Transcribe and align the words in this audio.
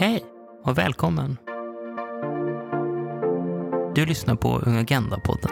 Hej 0.00 0.24
och 0.64 0.78
välkommen! 0.78 1.36
Du 3.94 4.06
lyssnar 4.06 4.34
på 4.34 4.58
Ung 4.58 4.76
Agenda-podden. 4.76 5.50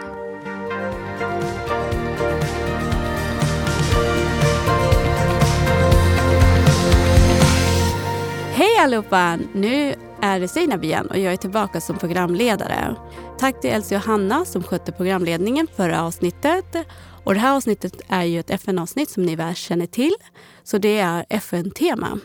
Hej 8.52 8.78
allihopa! 8.80 9.38
Nu 9.52 9.94
är 10.22 10.40
det 10.40 10.48
Seinab 10.48 10.84
igen 10.84 11.06
och 11.06 11.18
jag 11.18 11.32
är 11.32 11.36
tillbaka 11.36 11.80
som 11.80 11.98
programledare. 11.98 12.94
Tack 13.38 13.60
till 13.60 13.70
Elsie 13.70 13.98
och 13.98 14.04
Hanna 14.04 14.44
som 14.44 14.62
skötte 14.62 14.92
programledningen 14.92 15.66
förra 15.76 16.02
avsnittet. 16.02 16.76
Och 17.24 17.34
det 17.34 17.40
här 17.40 17.56
avsnittet 17.56 18.00
är 18.08 18.24
ju 18.24 18.40
ett 18.40 18.50
FN-avsnitt 18.50 19.10
som 19.10 19.22
ni 19.22 19.36
väl 19.36 19.54
känner 19.54 19.86
till. 19.86 20.14
Så 20.62 20.78
det 20.78 20.98
är 20.98 21.26
FN-tema. 21.28 22.18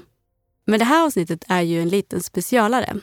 Men 0.65 0.79
det 0.79 0.85
här 0.85 1.05
avsnittet 1.05 1.43
är 1.47 1.61
ju 1.61 1.81
en 1.81 1.89
liten 1.89 2.21
specialare. 2.21 2.95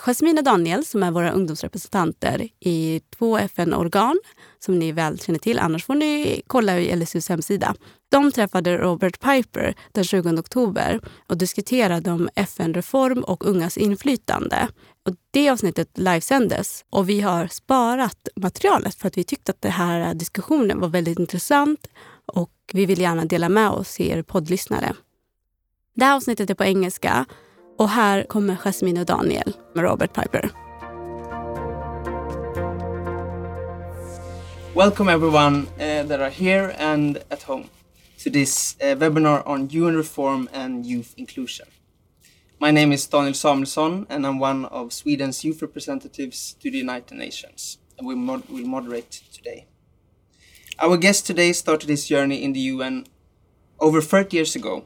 Jasmine 0.00 0.38
och 0.38 0.44
Daniel, 0.44 0.84
som 0.84 1.02
är 1.02 1.10
våra 1.10 1.32
ungdomsrepresentanter 1.32 2.48
i 2.60 3.00
två 3.18 3.38
FN-organ 3.38 4.20
som 4.58 4.78
ni 4.78 4.92
väl 4.92 5.18
känner 5.18 5.38
till, 5.38 5.58
annars 5.58 5.84
får 5.84 5.94
ni 5.94 6.42
kolla 6.46 6.78
i 6.78 6.96
LSUs 6.96 7.28
hemsida. 7.28 7.74
De 8.08 8.32
träffade 8.32 8.78
Robert 8.78 9.20
Piper 9.20 9.74
den 9.92 10.04
20 10.04 10.38
oktober 10.38 11.00
och 11.26 11.38
diskuterade 11.38 12.10
om 12.10 12.28
FN-reform 12.34 13.18
och 13.18 13.46
ungas 13.46 13.76
inflytande. 13.76 14.68
Och 15.08 15.14
det 15.30 15.50
avsnittet 15.50 15.98
livesändes 15.98 16.84
och 16.90 17.08
vi 17.08 17.20
har 17.20 17.46
sparat 17.46 18.28
materialet 18.36 18.94
för 18.94 19.08
att 19.08 19.18
vi 19.18 19.24
tyckte 19.24 19.52
att 19.52 19.62
den 19.62 19.72
här 19.72 20.14
diskussionen 20.14 20.80
var 20.80 20.88
väldigt 20.88 21.18
intressant 21.18 21.86
och 22.26 22.52
vi 22.72 22.86
vill 22.86 23.00
gärna 23.00 23.24
dela 23.24 23.48
med 23.48 23.70
oss 23.70 24.00
er 24.00 24.22
poddlyssnare. 24.22 24.94
Det 25.98 26.04
här 26.04 26.16
avsnittet 26.16 26.50
är 26.50 26.54
på 26.54 26.64
engelska 26.64 27.26
och 27.78 27.88
här 27.88 28.24
kommer 28.24 28.56
Jasmine 28.56 29.00
och 29.00 29.06
Daniel 29.06 29.52
med 29.74 29.84
Robert 29.84 30.14
Piper. 30.14 30.50
Welcome 34.74 35.12
everyone 35.12 35.58
uh, 35.58 36.08
that 36.08 36.20
are 36.20 36.30
here 36.30 36.74
and 36.78 37.18
at 37.30 37.42
home 37.42 37.64
to 38.24 38.30
this 38.30 38.76
uh, 38.80 38.98
webinar 38.98 39.48
on 39.48 39.68
UN 39.72 39.96
reform 39.96 40.48
and 40.52 40.86
youth 40.86 41.08
inclusion. 41.16 41.66
My 42.60 42.70
name 42.70 42.94
is 42.94 43.08
Daniel 43.08 43.34
Samuelsson 43.34 44.06
and 44.08 44.26
I'm 44.26 44.42
one 44.42 44.64
of 44.66 44.92
Sweden's 44.92 45.44
youth 45.44 45.62
representatives 45.62 46.56
to 46.62 46.70
the 46.70 46.78
United 46.78 47.18
Nations 47.18 47.78
and 47.98 48.08
we 48.08 48.14
mod 48.14 48.42
will 48.48 48.68
moderate 48.68 49.22
today. 49.32 49.66
Our 50.78 50.96
guest 50.96 51.26
today 51.26 51.52
started 51.52 51.90
his 51.90 52.08
journey 52.08 52.44
in 52.44 52.52
the 52.52 52.60
UN 52.60 53.04
over 53.80 54.00
30 54.00 54.36
years 54.36 54.56
ago 54.56 54.84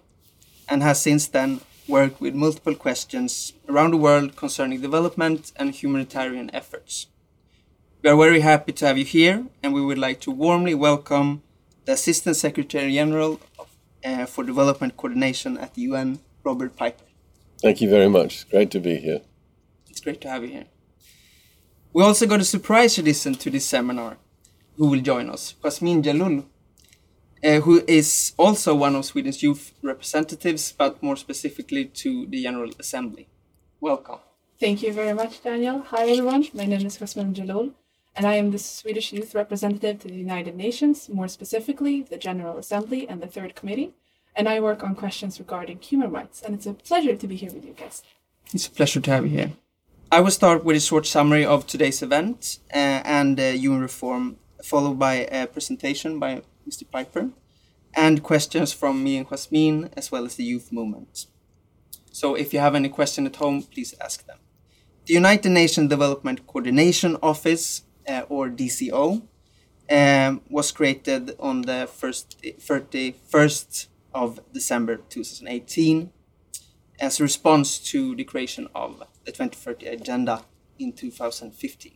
and 0.73 0.83
has 0.83 1.03
since 1.03 1.27
then 1.27 1.61
worked 1.87 2.19
with 2.19 2.35
multiple 2.35 2.75
questions 2.75 3.53
around 3.69 3.91
the 3.91 3.99
world 3.99 4.35
concerning 4.37 4.81
development 4.81 5.53
and 5.57 5.75
humanitarian 5.75 6.49
efforts. 6.55 7.09
We 8.03 8.09
are 8.09 8.17
very 8.17 8.41
happy 8.41 8.73
to 8.73 8.87
have 8.87 8.97
you 8.97 9.05
here, 9.05 9.45
and 9.63 9.75
we 9.75 9.83
would 9.83 9.99
like 9.99 10.21
to 10.23 10.31
warmly 10.31 10.75
welcome 10.75 11.43
the 11.85 11.93
Assistant 11.93 12.37
Secretary 12.37 12.95
General 12.95 13.39
uh, 14.03 14.25
for 14.25 14.45
Development 14.45 14.97
Coordination 14.97 15.59
at 15.59 15.75
the 15.75 15.83
UN, 15.83 16.21
Robert 16.43 16.75
Piper. 16.75 17.05
Thank 17.61 17.83
you 17.83 17.91
very 17.91 18.09
much. 18.09 18.49
Great 18.49 18.71
to 18.71 18.81
be 18.81 18.97
here. 18.97 19.21
It's 19.91 20.01
great 20.01 20.23
to 20.23 20.31
have 20.31 20.43
you 20.43 20.49
here. 20.49 20.69
We 21.93 22.03
also 22.03 22.27
got 22.27 22.41
a 22.41 22.45
surprise 22.45 22.97
addition 22.97 23.35
to 23.35 23.51
this 23.51 23.67
seminar 23.67 24.17
who 24.79 24.87
will 24.89 25.03
join 25.03 25.29
us, 25.29 25.55
Jasmine 25.63 26.03
Jalul, 26.03 26.47
uh, 27.45 27.61
who 27.61 27.83
is 27.87 28.33
also 28.37 28.75
one 28.75 28.95
of 28.95 29.05
Sweden's 29.05 29.43
youth 29.43 29.73
representatives, 29.83 30.73
but 30.73 31.03
more 31.03 31.17
specifically 31.17 31.87
to 31.87 32.27
the 32.27 32.43
General 32.43 32.71
Assembly. 32.79 33.29
Welcome. 33.81 34.21
Thank 34.61 34.83
you 34.83 34.93
very 34.93 35.13
much, 35.13 35.43
Daniel. 35.43 35.81
Hi, 35.89 36.03
everyone. 36.03 36.47
My 36.55 36.67
name 36.67 36.87
is 36.87 36.97
Jasmine 36.97 37.35
Jalul, 37.35 37.73
and 38.15 38.27
I 38.27 38.35
am 38.35 38.53
the 38.53 38.59
Swedish 38.59 39.13
youth 39.13 39.35
representative 39.35 39.99
to 40.01 40.09
the 40.09 40.15
United 40.15 40.57
Nations, 40.57 41.09
more 41.09 41.29
specifically 41.29 42.03
the 42.03 42.17
General 42.17 42.59
Assembly 42.59 43.09
and 43.09 43.21
the 43.21 43.27
Third 43.27 43.57
Committee. 43.57 43.93
And 44.37 44.49
I 44.49 44.61
work 44.61 44.85
on 44.85 44.95
questions 44.95 45.39
regarding 45.39 45.81
human 45.81 46.11
rights, 46.11 46.43
and 46.43 46.55
it's 46.55 46.67
a 46.67 46.75
pleasure 46.75 47.17
to 47.17 47.27
be 47.27 47.37
here 47.37 47.53
with 47.53 47.65
you 47.65 47.75
guys. 47.75 48.03
It's 48.55 48.67
a 48.67 48.71
pleasure 48.71 49.01
to 49.01 49.11
have 49.11 49.25
you 49.25 49.31
here. 49.39 49.53
I 50.13 50.21
will 50.21 50.31
start 50.31 50.65
with 50.65 50.77
a 50.77 50.81
short 50.81 51.07
summary 51.07 51.45
of 51.45 51.67
today's 51.67 52.03
event 52.03 52.59
uh, 52.73 52.77
and 52.77 53.41
uh, 53.41 53.45
UN 53.45 53.81
reform, 53.81 54.37
followed 54.63 54.99
by 54.99 55.27
a 55.33 55.47
presentation 55.47 56.19
by 56.19 56.43
Mr. 56.69 56.91
Piper, 56.91 57.31
and 57.95 58.23
questions 58.23 58.73
from 58.73 59.03
me 59.05 59.17
and 59.19 59.29
Jasmine, 59.29 59.91
as 59.97 60.11
well 60.11 60.25
as 60.25 60.37
the 60.37 60.45
youth 60.45 60.73
movement. 60.73 61.27
So 62.11 62.35
if 62.35 62.53
you 62.53 62.61
have 62.61 62.75
any 62.75 62.89
question 62.89 63.27
at 63.27 63.37
home, 63.37 63.63
please 63.63 63.95
ask 64.01 64.27
them. 64.27 64.39
The 65.07 65.15
United 65.15 65.51
Nations 65.51 65.89
Development 65.89 66.47
Coordination 66.47 67.17
Office, 67.23 67.83
uh, 68.09 68.23
or 68.29 68.49
DCO, 68.49 69.23
um, 69.91 70.41
was 70.49 70.73
created 70.73 71.35
on 71.39 71.63
the 71.63 71.89
first 71.93 72.41
31st 72.43 73.89
of 74.15 74.41
December 74.53 74.97
2018 74.97 76.11
as 77.01 77.19
a 77.19 77.23
response 77.23 77.79
to 77.79 78.15
the 78.15 78.25
creation 78.25 78.69
of 78.75 79.03
the 79.25 79.33
2030 79.33 79.87
Agenda 79.87 80.45
in 80.79 80.93
2015. 80.93 81.93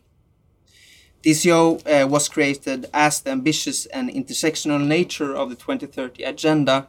DCO 1.23 1.81
uh, 1.85 2.07
was 2.07 2.29
created 2.29 2.87
as 2.93 3.21
the 3.21 3.31
ambitious 3.31 3.85
and 3.87 4.09
intersectional 4.09 4.85
nature 4.85 5.35
of 5.35 5.49
the 5.49 5.55
2030 5.55 6.23
Agenda 6.23 6.87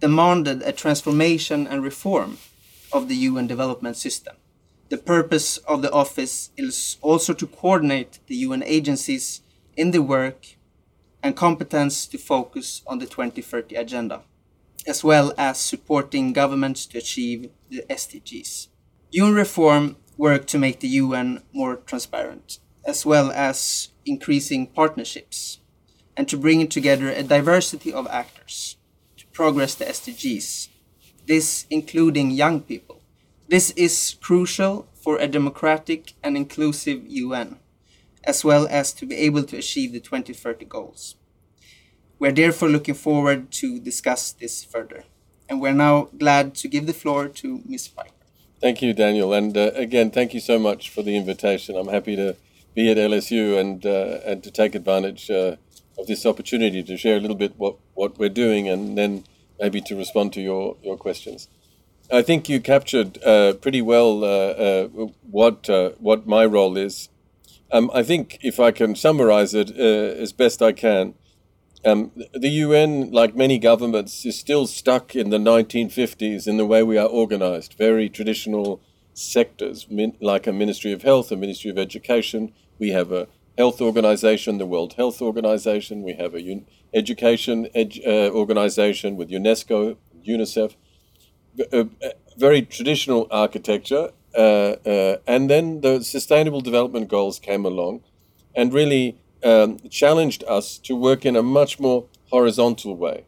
demanded 0.00 0.62
a 0.62 0.72
transformation 0.72 1.66
and 1.66 1.82
reform 1.82 2.38
of 2.92 3.08
the 3.08 3.16
UN 3.16 3.46
development 3.46 3.96
system. 3.96 4.36
The 4.88 4.96
purpose 4.96 5.58
of 5.58 5.82
the 5.82 5.90
office 5.92 6.50
is 6.56 6.96
also 7.02 7.32
to 7.34 7.46
coordinate 7.46 8.20
the 8.28 8.36
UN 8.36 8.62
agencies 8.62 9.42
in 9.76 9.90
the 9.90 10.02
work 10.02 10.56
and 11.22 11.36
competence 11.36 12.06
to 12.06 12.18
focus 12.18 12.82
on 12.86 12.98
the 12.98 13.06
2030 13.06 13.74
Agenda, 13.74 14.22
as 14.86 15.02
well 15.02 15.34
as 15.36 15.58
supporting 15.58 16.32
governments 16.32 16.86
to 16.86 16.98
achieve 16.98 17.50
the 17.68 17.82
SDGs. 17.90 18.68
UN 19.10 19.34
reform 19.34 19.96
work 20.16 20.46
to 20.46 20.58
make 20.58 20.80
the 20.80 20.88
UN 20.88 21.42
more 21.52 21.76
transparent 21.76 22.58
as 22.86 23.04
well 23.04 23.30
as 23.32 23.88
increasing 24.06 24.66
partnerships 24.66 25.58
and 26.16 26.28
to 26.28 26.36
bring 26.38 26.66
together 26.68 27.10
a 27.10 27.22
diversity 27.22 27.92
of 27.92 28.06
actors 28.06 28.76
to 29.18 29.26
progress 29.28 29.74
the 29.74 29.84
SDGs, 29.84 30.68
this 31.26 31.66
including 31.68 32.30
young 32.30 32.60
people. 32.60 33.02
This 33.48 33.70
is 33.72 34.16
crucial 34.20 34.88
for 34.94 35.18
a 35.18 35.28
democratic 35.28 36.14
and 36.22 36.36
inclusive 36.36 37.04
UN, 37.06 37.58
as 38.24 38.44
well 38.44 38.66
as 38.70 38.92
to 38.94 39.06
be 39.06 39.16
able 39.16 39.44
to 39.44 39.58
achieve 39.58 39.92
the 39.92 40.00
2030 40.00 40.64
goals. 40.64 41.16
We 42.18 42.28
are 42.28 42.32
therefore 42.32 42.70
looking 42.70 42.94
forward 42.94 43.50
to 43.52 43.78
discuss 43.78 44.32
this 44.32 44.64
further. 44.64 45.04
And 45.48 45.60
we're 45.60 45.72
now 45.72 46.08
glad 46.16 46.54
to 46.56 46.68
give 46.68 46.86
the 46.86 46.92
floor 46.92 47.28
to 47.28 47.60
Ms. 47.66 47.88
Piper. 47.88 48.10
Thank 48.60 48.80
you, 48.82 48.94
Daniel. 48.94 49.32
And 49.34 49.56
uh, 49.56 49.70
again, 49.74 50.10
thank 50.10 50.32
you 50.32 50.40
so 50.40 50.58
much 50.58 50.88
for 50.88 51.02
the 51.02 51.14
invitation. 51.14 51.76
I'm 51.76 51.88
happy 51.88 52.16
to 52.16 52.34
be 52.76 52.90
at 52.90 52.98
LSU 52.98 53.58
and 53.58 53.84
uh, 53.84 54.20
and 54.24 54.44
to 54.44 54.50
take 54.52 54.76
advantage 54.76 55.30
uh, 55.30 55.56
of 55.98 56.06
this 56.06 56.24
opportunity 56.24 56.82
to 56.82 56.96
share 56.96 57.16
a 57.16 57.20
little 57.20 57.36
bit 57.36 57.54
what, 57.56 57.76
what 57.94 58.18
we're 58.18 58.28
doing 58.28 58.68
and 58.68 58.96
then 58.96 59.24
maybe 59.58 59.80
to 59.80 59.96
respond 59.96 60.32
to 60.34 60.40
your, 60.40 60.76
your 60.82 60.96
questions. 60.96 61.48
I 62.12 62.22
think 62.22 62.48
you 62.48 62.60
captured 62.60 63.18
uh, 63.24 63.54
pretty 63.54 63.82
well 63.82 64.22
uh, 64.22 64.28
uh, 64.28 64.88
what 65.28 65.68
uh, 65.68 65.90
what 65.98 66.26
my 66.26 66.44
role 66.44 66.76
is. 66.76 67.08
Um, 67.72 67.90
I 67.92 68.04
think 68.04 68.38
if 68.42 68.60
I 68.60 68.70
can 68.70 68.94
summarize 68.94 69.52
it 69.52 69.70
as 69.76 70.32
best 70.32 70.62
I 70.62 70.70
can, 70.70 71.14
um, 71.84 72.12
the 72.32 72.48
UN, 72.48 73.10
like 73.10 73.34
many 73.34 73.58
governments, 73.58 74.24
is 74.24 74.38
still 74.38 74.68
stuck 74.68 75.16
in 75.16 75.30
the 75.30 75.38
1950s 75.38 76.46
in 76.46 76.58
the 76.58 76.66
way 76.66 76.84
we 76.84 76.96
are 76.96 77.08
organized. 77.08 77.74
Very 77.76 78.08
traditional 78.08 78.80
sectors, 79.14 79.88
like 80.20 80.46
a 80.46 80.52
Ministry 80.52 80.92
of 80.92 81.02
Health, 81.02 81.32
a 81.32 81.36
Ministry 81.36 81.70
of 81.70 81.78
Education, 81.78 82.52
we 82.78 82.90
have 82.90 83.12
a 83.12 83.28
health 83.56 83.80
organization, 83.80 84.58
the 84.58 84.66
World 84.66 84.94
Health 84.94 85.22
Organization. 85.22 86.02
We 86.02 86.14
have 86.14 86.34
a 86.34 86.40
un- 86.40 86.66
education 86.92 87.68
ed- 87.74 88.00
uh, 88.06 88.30
organization 88.30 89.16
with 89.16 89.30
UNESCO, 89.30 89.96
UNICEF. 90.26 90.76
A, 91.72 91.88
a 92.02 92.12
very 92.36 92.62
traditional 92.62 93.26
architecture. 93.30 94.10
Uh, 94.36 94.76
uh, 94.84 95.16
and 95.26 95.48
then 95.48 95.80
the 95.80 96.02
Sustainable 96.02 96.60
Development 96.60 97.08
Goals 97.08 97.38
came 97.38 97.64
along 97.64 98.02
and 98.54 98.72
really 98.72 99.18
um, 99.42 99.78
challenged 99.90 100.44
us 100.46 100.76
to 100.78 100.94
work 100.94 101.24
in 101.24 101.36
a 101.36 101.42
much 101.42 101.80
more 101.80 102.06
horizontal 102.30 102.96
way. 102.96 103.24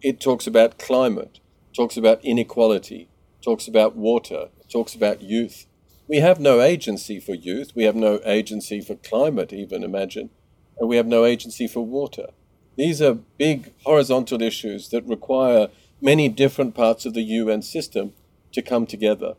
It 0.00 0.20
talks 0.20 0.46
about 0.46 0.78
climate, 0.78 1.40
talks 1.76 1.96
about 1.96 2.24
inequality, 2.24 3.08
talks 3.42 3.68
about 3.68 3.96
water, 3.96 4.48
talks 4.70 4.94
about 4.94 5.22
youth, 5.22 5.66
we 6.08 6.18
have 6.18 6.40
no 6.40 6.60
agency 6.60 7.20
for 7.20 7.34
youth. 7.34 7.72
We 7.74 7.84
have 7.84 7.96
no 7.96 8.20
agency 8.24 8.80
for 8.80 8.94
climate, 8.96 9.52
even 9.52 9.82
imagine. 9.84 10.30
And 10.78 10.88
we 10.88 10.96
have 10.96 11.06
no 11.06 11.24
agency 11.24 11.66
for 11.66 11.84
water. 11.84 12.28
These 12.76 13.00
are 13.02 13.14
big 13.14 13.72
horizontal 13.84 14.42
issues 14.42 14.90
that 14.90 15.06
require 15.06 15.68
many 16.00 16.28
different 16.28 16.74
parts 16.74 17.06
of 17.06 17.14
the 17.14 17.22
UN 17.22 17.62
system 17.62 18.12
to 18.52 18.62
come 18.62 18.86
together. 18.86 19.34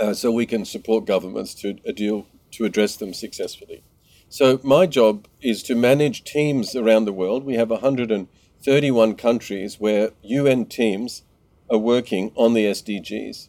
uh, 0.00 0.14
so 0.14 0.30
we 0.30 0.46
can 0.46 0.64
support 0.64 1.04
governments 1.06 1.54
to 1.54 1.78
uh, 1.88 1.92
deal 1.92 2.26
to 2.52 2.64
address 2.64 2.96
them 2.96 3.14
successfully. 3.14 3.82
So 4.28 4.60
my 4.62 4.86
job 4.86 5.26
is 5.40 5.62
to 5.64 5.74
manage 5.74 6.24
teams 6.24 6.74
around 6.74 7.04
the 7.04 7.12
world. 7.12 7.44
We 7.44 7.54
have 7.54 7.70
131 7.70 9.14
countries 9.16 9.76
where 9.78 10.10
UN 10.22 10.66
teams 10.66 11.22
are 11.70 11.78
working 11.78 12.32
on 12.34 12.54
the 12.54 12.66
SDGs, 12.66 13.48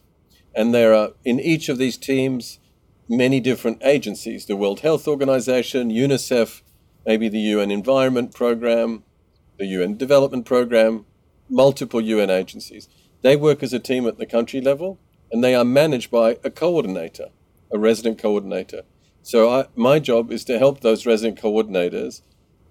and 0.55 0.73
there 0.73 0.93
are 0.93 1.09
in 1.23 1.39
each 1.39 1.69
of 1.69 1.77
these 1.77 1.97
teams 1.97 2.59
many 3.09 3.39
different 3.39 3.81
agencies: 3.83 4.45
the 4.45 4.55
World 4.55 4.81
Health 4.81 5.07
Organization, 5.07 5.89
UNICEF, 5.89 6.61
maybe 7.05 7.29
the 7.29 7.39
UN 7.39 7.71
Environment 7.71 8.33
Program, 8.33 9.03
the 9.57 9.65
UN 9.65 9.97
Development 9.97 10.45
Program, 10.45 11.05
multiple 11.49 12.01
UN 12.01 12.29
agencies. 12.29 12.87
They 13.21 13.35
work 13.35 13.63
as 13.63 13.73
a 13.73 13.79
team 13.79 14.05
at 14.07 14.17
the 14.17 14.25
country 14.25 14.61
level, 14.61 14.99
and 15.31 15.43
they 15.43 15.55
are 15.55 15.65
managed 15.65 16.11
by 16.11 16.37
a 16.43 16.49
coordinator, 16.49 17.29
a 17.71 17.79
resident 17.79 18.19
coordinator. 18.19 18.83
So 19.21 19.49
I, 19.49 19.65
my 19.75 19.99
job 19.99 20.31
is 20.31 20.43
to 20.45 20.59
help 20.59 20.81
those 20.81 21.05
resident 21.05 21.39
coordinators 21.39 22.21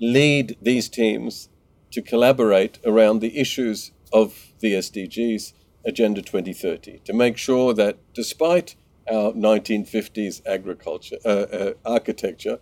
lead 0.01 0.57
these 0.61 0.89
teams 0.89 1.49
to 1.93 2.03
collaborate 2.03 2.79
around 2.85 3.21
the 3.21 3.39
issues 3.39 3.93
of 4.13 4.53
the 4.61 4.75
SDGs 4.75 5.53
Agenda 5.85 6.23
2030 6.23 7.01
to 7.05 7.13
make 7.13 7.37
sure 7.37 7.75
that 7.75 7.99
despite 8.15 8.77
our 9.11 9.33
1950s 9.33 10.41
agriculture 10.47 11.17
uh, 11.25 11.29
uh, 11.29 11.73
architecture, 11.85 12.59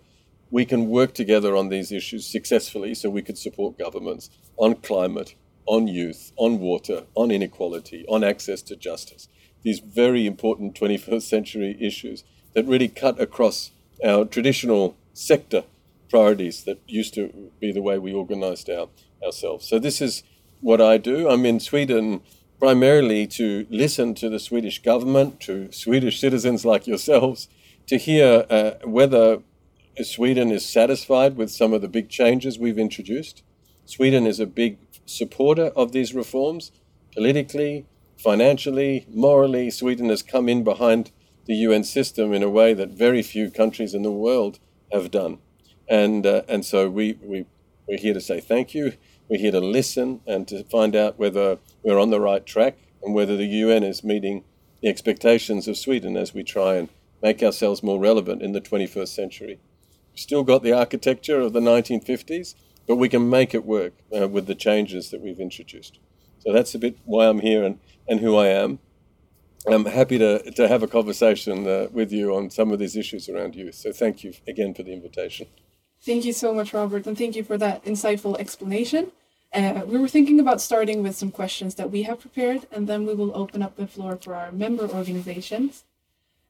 we 0.50 0.64
can 0.64 0.88
work 0.88 1.14
together 1.14 1.54
on 1.54 1.68
these 1.68 1.92
issues 1.92 2.26
successfully 2.26 2.94
so 2.94 3.08
we 3.08 3.22
could 3.22 3.38
support 3.38 3.78
governments 3.78 4.30
on 4.56 4.74
climate, 4.74 5.34
on 5.66 5.86
youth, 5.86 6.32
on 6.36 6.58
water, 6.58 7.04
on 7.14 7.30
inequality, 7.30 8.04
on 8.08 8.24
access 8.24 8.62
to 8.62 8.74
justice. 8.74 9.28
These 9.62 9.80
very 9.80 10.26
important 10.26 10.74
21st 10.74 11.22
century 11.22 11.76
issues 11.80 12.24
that 12.54 12.66
really 12.66 12.88
cut 12.88 13.20
across 13.20 13.70
our 14.04 14.24
traditional 14.24 14.96
sector 15.12 15.64
priorities 16.08 16.64
that 16.64 16.80
used 16.86 17.14
to 17.14 17.52
be 17.60 17.70
the 17.70 17.82
way 17.82 17.98
we 17.98 18.12
organized 18.12 18.68
our, 18.68 18.88
ourselves. 19.24 19.68
So, 19.68 19.78
this 19.78 20.00
is 20.00 20.24
what 20.60 20.80
I 20.80 20.98
do. 20.98 21.28
I'm 21.28 21.46
in 21.46 21.60
Sweden 21.60 22.22
primarily 22.60 23.26
to 23.26 23.66
listen 23.70 24.14
to 24.14 24.28
the 24.28 24.38
Swedish 24.38 24.82
government, 24.82 25.40
to 25.40 25.72
Swedish 25.72 26.20
citizens 26.20 26.64
like 26.64 26.86
yourselves, 26.86 27.48
to 27.86 27.96
hear 27.96 28.44
uh, 28.50 28.72
whether 28.84 29.42
Sweden 30.02 30.50
is 30.50 30.64
satisfied 30.64 31.36
with 31.36 31.50
some 31.50 31.72
of 31.72 31.80
the 31.80 31.88
big 31.88 32.10
changes 32.10 32.58
we've 32.58 32.78
introduced. 32.78 33.42
Sweden 33.86 34.26
is 34.26 34.38
a 34.38 34.46
big 34.46 34.78
supporter 35.06 35.72
of 35.74 35.92
these 35.92 36.14
reforms 36.14 36.70
politically, 37.14 37.86
financially, 38.18 39.06
morally. 39.10 39.70
Sweden 39.70 40.10
has 40.10 40.22
come 40.22 40.48
in 40.48 40.62
behind 40.62 41.10
the 41.46 41.54
UN 41.54 41.82
system 41.82 42.32
in 42.32 42.42
a 42.42 42.50
way 42.50 42.74
that 42.74 42.90
very 42.90 43.22
few 43.22 43.50
countries 43.50 43.94
in 43.94 44.02
the 44.02 44.12
world 44.12 44.58
have 44.92 45.10
done. 45.10 45.38
And, 45.88 46.26
uh, 46.26 46.42
and 46.46 46.64
so 46.64 46.88
we, 46.88 47.18
we, 47.22 47.46
we're 47.88 47.98
here 47.98 48.14
to 48.14 48.20
say 48.20 48.40
thank 48.40 48.74
you. 48.74 48.92
We're 49.30 49.38
here 49.38 49.52
to 49.52 49.60
listen 49.60 50.22
and 50.26 50.48
to 50.48 50.64
find 50.64 50.96
out 50.96 51.16
whether 51.16 51.58
we're 51.84 52.00
on 52.00 52.10
the 52.10 52.20
right 52.20 52.44
track 52.44 52.78
and 53.00 53.14
whether 53.14 53.36
the 53.36 53.46
UN 53.46 53.84
is 53.84 54.02
meeting 54.02 54.42
the 54.82 54.88
expectations 54.88 55.68
of 55.68 55.78
Sweden 55.78 56.16
as 56.16 56.34
we 56.34 56.42
try 56.42 56.74
and 56.74 56.88
make 57.22 57.40
ourselves 57.40 57.80
more 57.80 58.00
relevant 58.00 58.42
in 58.42 58.50
the 58.50 58.60
21st 58.60 59.06
century. 59.06 59.60
We've 60.10 60.18
still 60.18 60.42
got 60.42 60.64
the 60.64 60.72
architecture 60.72 61.38
of 61.38 61.52
the 61.52 61.60
1950s, 61.60 62.56
but 62.88 62.96
we 62.96 63.08
can 63.08 63.30
make 63.30 63.54
it 63.54 63.64
work 63.64 63.92
uh, 64.12 64.26
with 64.26 64.48
the 64.48 64.56
changes 64.56 65.10
that 65.10 65.20
we've 65.20 65.38
introduced. 65.38 66.00
So 66.40 66.52
that's 66.52 66.74
a 66.74 66.80
bit 66.80 66.98
why 67.04 67.28
I'm 67.28 67.38
here 67.38 67.62
and, 67.62 67.78
and 68.08 68.18
who 68.18 68.34
I 68.36 68.48
am. 68.48 68.80
I'm 69.64 69.84
happy 69.84 70.18
to, 70.18 70.50
to 70.50 70.66
have 70.66 70.82
a 70.82 70.88
conversation 70.88 71.68
uh, 71.68 71.86
with 71.92 72.10
you 72.10 72.34
on 72.34 72.50
some 72.50 72.72
of 72.72 72.80
these 72.80 72.96
issues 72.96 73.28
around 73.28 73.54
youth. 73.54 73.76
So 73.76 73.92
thank 73.92 74.24
you 74.24 74.32
again 74.48 74.74
for 74.74 74.82
the 74.82 74.92
invitation. 74.92 75.46
Thank 76.02 76.24
you 76.24 76.32
so 76.32 76.52
much, 76.52 76.74
Robert, 76.74 77.06
and 77.06 77.16
thank 77.16 77.36
you 77.36 77.44
for 77.44 77.56
that 77.58 77.84
insightful 77.84 78.36
explanation. 78.40 79.12
Uh, 79.52 79.82
we 79.84 79.98
were 79.98 80.08
thinking 80.08 80.38
about 80.38 80.60
starting 80.60 81.02
with 81.02 81.16
some 81.16 81.30
questions 81.30 81.74
that 81.74 81.90
we 81.90 82.04
have 82.04 82.20
prepared, 82.20 82.66
and 82.70 82.86
then 82.86 83.04
we 83.04 83.14
will 83.14 83.36
open 83.36 83.62
up 83.62 83.76
the 83.76 83.86
floor 83.86 84.16
for 84.16 84.34
our 84.34 84.52
member 84.52 84.88
organizations. 84.88 85.84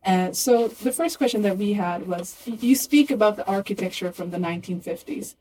Uh, 0.05 0.33
so 0.33 0.69
the 0.69 0.93
first 0.93 1.19
question 1.19 1.43
that 1.43 1.57
we 1.57 1.75
had 1.75 2.07
was, 2.07 2.37
you 2.47 2.75
speak 2.75 3.11
about 3.11 3.37
the 3.37 3.47
architecture 3.47 4.13
from 4.13 4.31
the 4.31 4.39
1950s. 4.39 5.35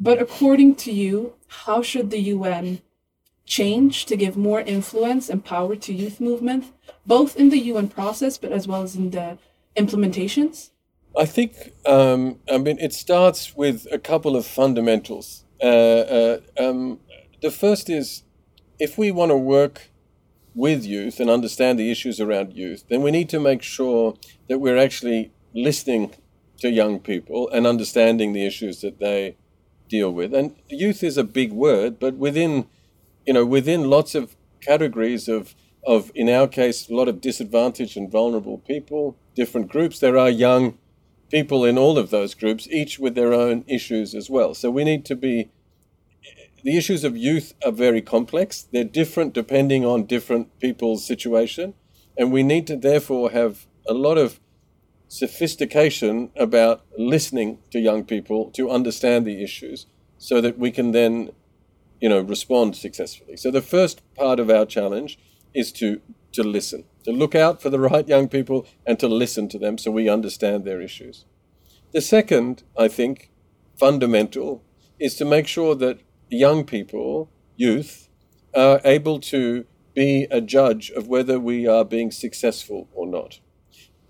But 0.00 0.20
according 0.20 0.76
to 0.76 0.92
you, 0.92 1.34
how 1.48 1.82
should 1.82 2.10
the 2.10 2.20
UN 2.20 2.80
change 3.44 4.06
to 4.06 4.16
give 4.16 4.36
more 4.36 4.60
influence 4.60 5.28
and 5.28 5.44
power 5.44 5.74
to 5.74 5.92
youth 5.92 6.20
movement, 6.20 6.66
both 7.06 7.36
in 7.36 7.48
the 7.48 7.58
UN 7.58 7.88
process, 7.88 8.38
but 8.38 8.52
as 8.52 8.68
well 8.68 8.82
as 8.82 8.94
in 8.94 9.10
the 9.10 9.38
implementations? 9.76 10.70
I 11.18 11.24
think, 11.24 11.72
um, 11.86 12.38
I 12.48 12.58
mean, 12.58 12.78
it 12.78 12.92
starts 12.92 13.56
with 13.56 13.86
a 13.90 13.98
couple 13.98 14.36
of 14.36 14.46
fundamentals. 14.46 15.44
Uh, 15.62 15.66
uh, 15.66 16.40
um, 16.58 17.00
the 17.42 17.50
first 17.50 17.90
is 17.90 18.22
if 18.78 18.96
we 18.96 19.10
want 19.10 19.30
to 19.30 19.36
work 19.36 19.90
with 20.54 20.84
youth 20.84 21.20
and 21.20 21.30
understand 21.30 21.78
the 21.78 21.90
issues 21.90 22.20
around 22.20 22.52
youth, 22.52 22.84
then 22.88 23.02
we 23.02 23.10
need 23.10 23.28
to 23.28 23.40
make 23.40 23.62
sure 23.62 24.14
that 24.48 24.58
we're 24.58 24.78
actually 24.78 25.32
listening 25.54 26.14
to 26.58 26.70
young 26.70 26.98
people 26.98 27.48
and 27.50 27.66
understanding 27.66 28.32
the 28.32 28.44
issues 28.44 28.80
that 28.80 28.98
they 28.98 29.36
deal 29.88 30.10
with. 30.10 30.34
And 30.34 30.54
youth 30.68 31.02
is 31.02 31.16
a 31.16 31.24
big 31.24 31.52
word, 31.52 31.98
but 31.98 32.14
within, 32.14 32.66
you 33.26 33.32
know, 33.32 33.46
within 33.46 33.88
lots 33.88 34.14
of 34.14 34.36
categories 34.60 35.28
of, 35.28 35.54
of 35.86 36.10
in 36.14 36.28
our 36.28 36.48
case, 36.48 36.88
a 36.88 36.94
lot 36.94 37.08
of 37.08 37.20
disadvantaged 37.20 37.96
and 37.96 38.10
vulnerable 38.10 38.58
people, 38.58 39.16
different 39.34 39.68
groups, 39.68 40.00
there 40.00 40.18
are 40.18 40.30
young 40.30 40.76
people 41.30 41.64
in 41.64 41.78
all 41.78 41.98
of 41.98 42.10
those 42.10 42.34
groups, 42.34 42.68
each 42.68 42.98
with 42.98 43.14
their 43.14 43.32
own 43.32 43.64
issues 43.66 44.14
as 44.14 44.30
well. 44.30 44.54
So 44.54 44.70
we 44.70 44.84
need 44.84 45.04
to 45.06 45.16
be, 45.16 45.50
the 46.64 46.76
issues 46.76 47.04
of 47.04 47.16
youth 47.16 47.54
are 47.64 47.72
very 47.72 48.02
complex. 48.02 48.62
They're 48.62 48.84
different 48.84 49.32
depending 49.32 49.84
on 49.84 50.04
different 50.04 50.58
people's 50.60 51.06
situation. 51.06 51.74
And 52.16 52.32
we 52.32 52.42
need 52.42 52.66
to 52.66 52.76
therefore 52.76 53.30
have 53.30 53.66
a 53.88 53.94
lot 53.94 54.18
of 54.18 54.40
sophistication 55.08 56.30
about 56.36 56.84
listening 56.98 57.58
to 57.70 57.78
young 57.78 58.04
people 58.04 58.50
to 58.50 58.70
understand 58.70 59.26
the 59.26 59.42
issues 59.42 59.86
so 60.18 60.40
that 60.40 60.58
we 60.58 60.70
can 60.70 60.92
then 60.92 61.30
you 62.00 62.08
know 62.08 62.20
respond 62.20 62.76
successfully 62.76 63.36
so 63.36 63.50
the 63.50 63.62
first 63.62 64.02
part 64.14 64.38
of 64.38 64.50
our 64.50 64.66
challenge 64.66 65.18
is 65.54 65.72
to 65.72 66.00
to 66.32 66.42
listen 66.42 66.84
to 67.04 67.12
look 67.12 67.34
out 67.34 67.60
for 67.62 67.70
the 67.70 67.80
right 67.90 68.08
young 68.08 68.28
people 68.28 68.66
and 68.86 68.98
to 68.98 69.08
listen 69.08 69.48
to 69.48 69.58
them 69.58 69.78
so 69.78 69.90
we 69.90 70.08
understand 70.08 70.64
their 70.64 70.80
issues. 70.80 71.24
The 71.92 72.00
second 72.00 72.62
i 72.76 72.88
think 72.88 73.30
fundamental 73.76 74.62
is 74.98 75.14
to 75.16 75.24
make 75.24 75.46
sure 75.46 75.74
that 75.76 76.00
young 76.28 76.64
people 76.64 77.30
youth 77.56 78.08
are 78.54 78.80
able 78.84 79.20
to 79.20 79.64
be 79.94 80.26
a 80.30 80.40
judge 80.40 80.90
of 80.90 81.08
whether 81.08 81.40
we 81.40 81.66
are 81.66 81.84
being 81.84 82.10
successful 82.10 82.88
or 82.92 83.06
not 83.06 83.40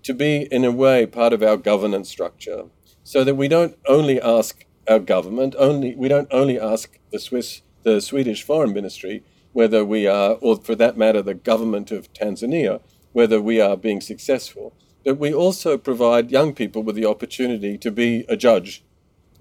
to 0.03 0.13
be, 0.13 0.47
in 0.51 0.65
a 0.65 0.71
way, 0.71 1.05
part 1.05 1.33
of 1.33 1.43
our 1.43 1.57
governance 1.57 2.09
structure, 2.09 2.63
so 3.03 3.23
that 3.23 3.35
we 3.35 3.47
don't 3.47 3.77
only 3.87 4.21
ask 4.21 4.65
our 4.87 4.99
government, 4.99 5.55
only 5.57 5.95
we 5.95 6.07
don't 6.07 6.27
only 6.31 6.59
ask 6.59 6.97
the 7.11 7.19
Swiss, 7.19 7.61
the 7.83 8.01
Swedish 8.01 8.43
Foreign 8.43 8.73
Ministry, 8.73 9.23
whether 9.53 9.83
we 9.83 10.07
are, 10.07 10.33
or 10.41 10.57
for 10.57 10.75
that 10.75 10.97
matter, 10.97 11.21
the 11.21 11.33
government 11.33 11.91
of 11.91 12.11
Tanzania, 12.13 12.81
whether 13.11 13.41
we 13.41 13.59
are 13.59 13.75
being 13.75 14.01
successful, 14.01 14.73
but 15.03 15.17
we 15.17 15.33
also 15.33 15.77
provide 15.77 16.31
young 16.31 16.53
people 16.53 16.83
with 16.83 16.95
the 16.95 17.05
opportunity 17.05 17.77
to 17.77 17.91
be 17.91 18.25
a 18.29 18.37
judge 18.37 18.83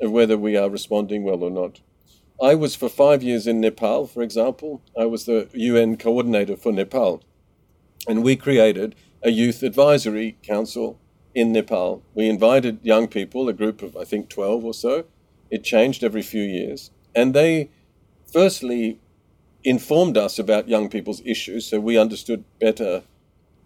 of 0.01 0.11
whether 0.11 0.39
we 0.39 0.57
are 0.57 0.71
responding 0.71 1.25
well 1.25 1.43
or 1.43 1.51
not. 1.51 1.81
I 2.41 2.55
was 2.55 2.77
for 2.77 2.89
five 2.89 3.23
years 3.23 3.47
in 3.47 3.61
Nepal, 3.61 4.07
for 4.07 4.23
example. 4.23 4.81
I 4.97 5.07
was 5.07 5.25
the 5.25 5.49
UN 5.53 5.97
coordinator 5.97 6.57
for 6.57 6.73
Nepal. 6.73 7.23
And 8.07 8.23
we 8.23 8.37
created 8.37 8.95
a 9.23 9.31
youth 9.31 9.63
advisory 9.65 10.39
council 10.43 11.01
in 11.35 11.53
Nepal. 11.53 12.03
We 12.15 12.29
invited 12.29 12.79
young 12.83 13.09
people, 13.09 13.49
a 13.49 13.53
group 13.53 13.83
of, 13.83 13.97
I 13.97 14.05
think, 14.05 14.29
12 14.29 14.65
or 14.65 14.73
so. 14.73 15.05
It 15.51 15.65
changed 15.65 16.05
every 16.05 16.23
few 16.23 16.43
years. 16.43 16.93
And 17.15 17.35
they 17.35 17.71
firstly 18.33 19.01
informed 19.65 20.17
us 20.17 20.39
about 20.39 20.69
young 20.69 20.89
people's 20.89 21.23
issues, 21.25 21.67
so 21.67 21.81
we 21.81 21.99
understood 21.99 22.45
better 22.61 23.03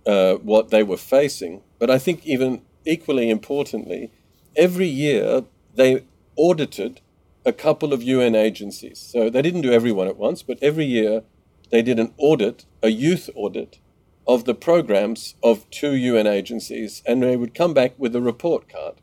uh, 0.07 0.35
what 0.35 0.71
they 0.71 0.83
were 0.83 0.97
facing. 0.97 1.63
But 1.79 1.91
I 1.91 1.99
think, 1.99 2.27
even 2.27 2.63
equally 2.85 3.31
importantly, 3.31 4.11
every 4.57 4.87
year 4.87 5.45
they 5.75 6.05
audited 6.37 7.01
a 7.45 7.53
couple 7.53 7.93
of 7.93 8.03
UN 8.03 8.35
agencies. 8.35 8.99
So 8.99 9.29
they 9.29 9.43
didn't 9.43 9.63
do 9.63 9.73
everyone 9.73 10.09
at 10.09 10.17
once, 10.17 10.43
but 10.43 10.59
every 10.63 10.85
year 10.85 11.23
they 11.71 11.83
did 11.83 11.99
an 11.99 12.15
audit, 12.19 12.65
a 12.83 12.89
youth 12.89 13.29
audit, 13.35 13.79
of 14.27 14.45
the 14.45 14.55
programs 14.55 15.35
of 15.43 15.69
two 15.71 15.97
UN 15.97 16.27
agencies, 16.27 17.03
and 17.07 17.23
they 17.23 17.37
would 17.37 17.55
come 17.55 17.75
back 17.75 17.95
with 17.99 18.15
a 18.15 18.21
report 18.21 18.69
card. 18.69 18.95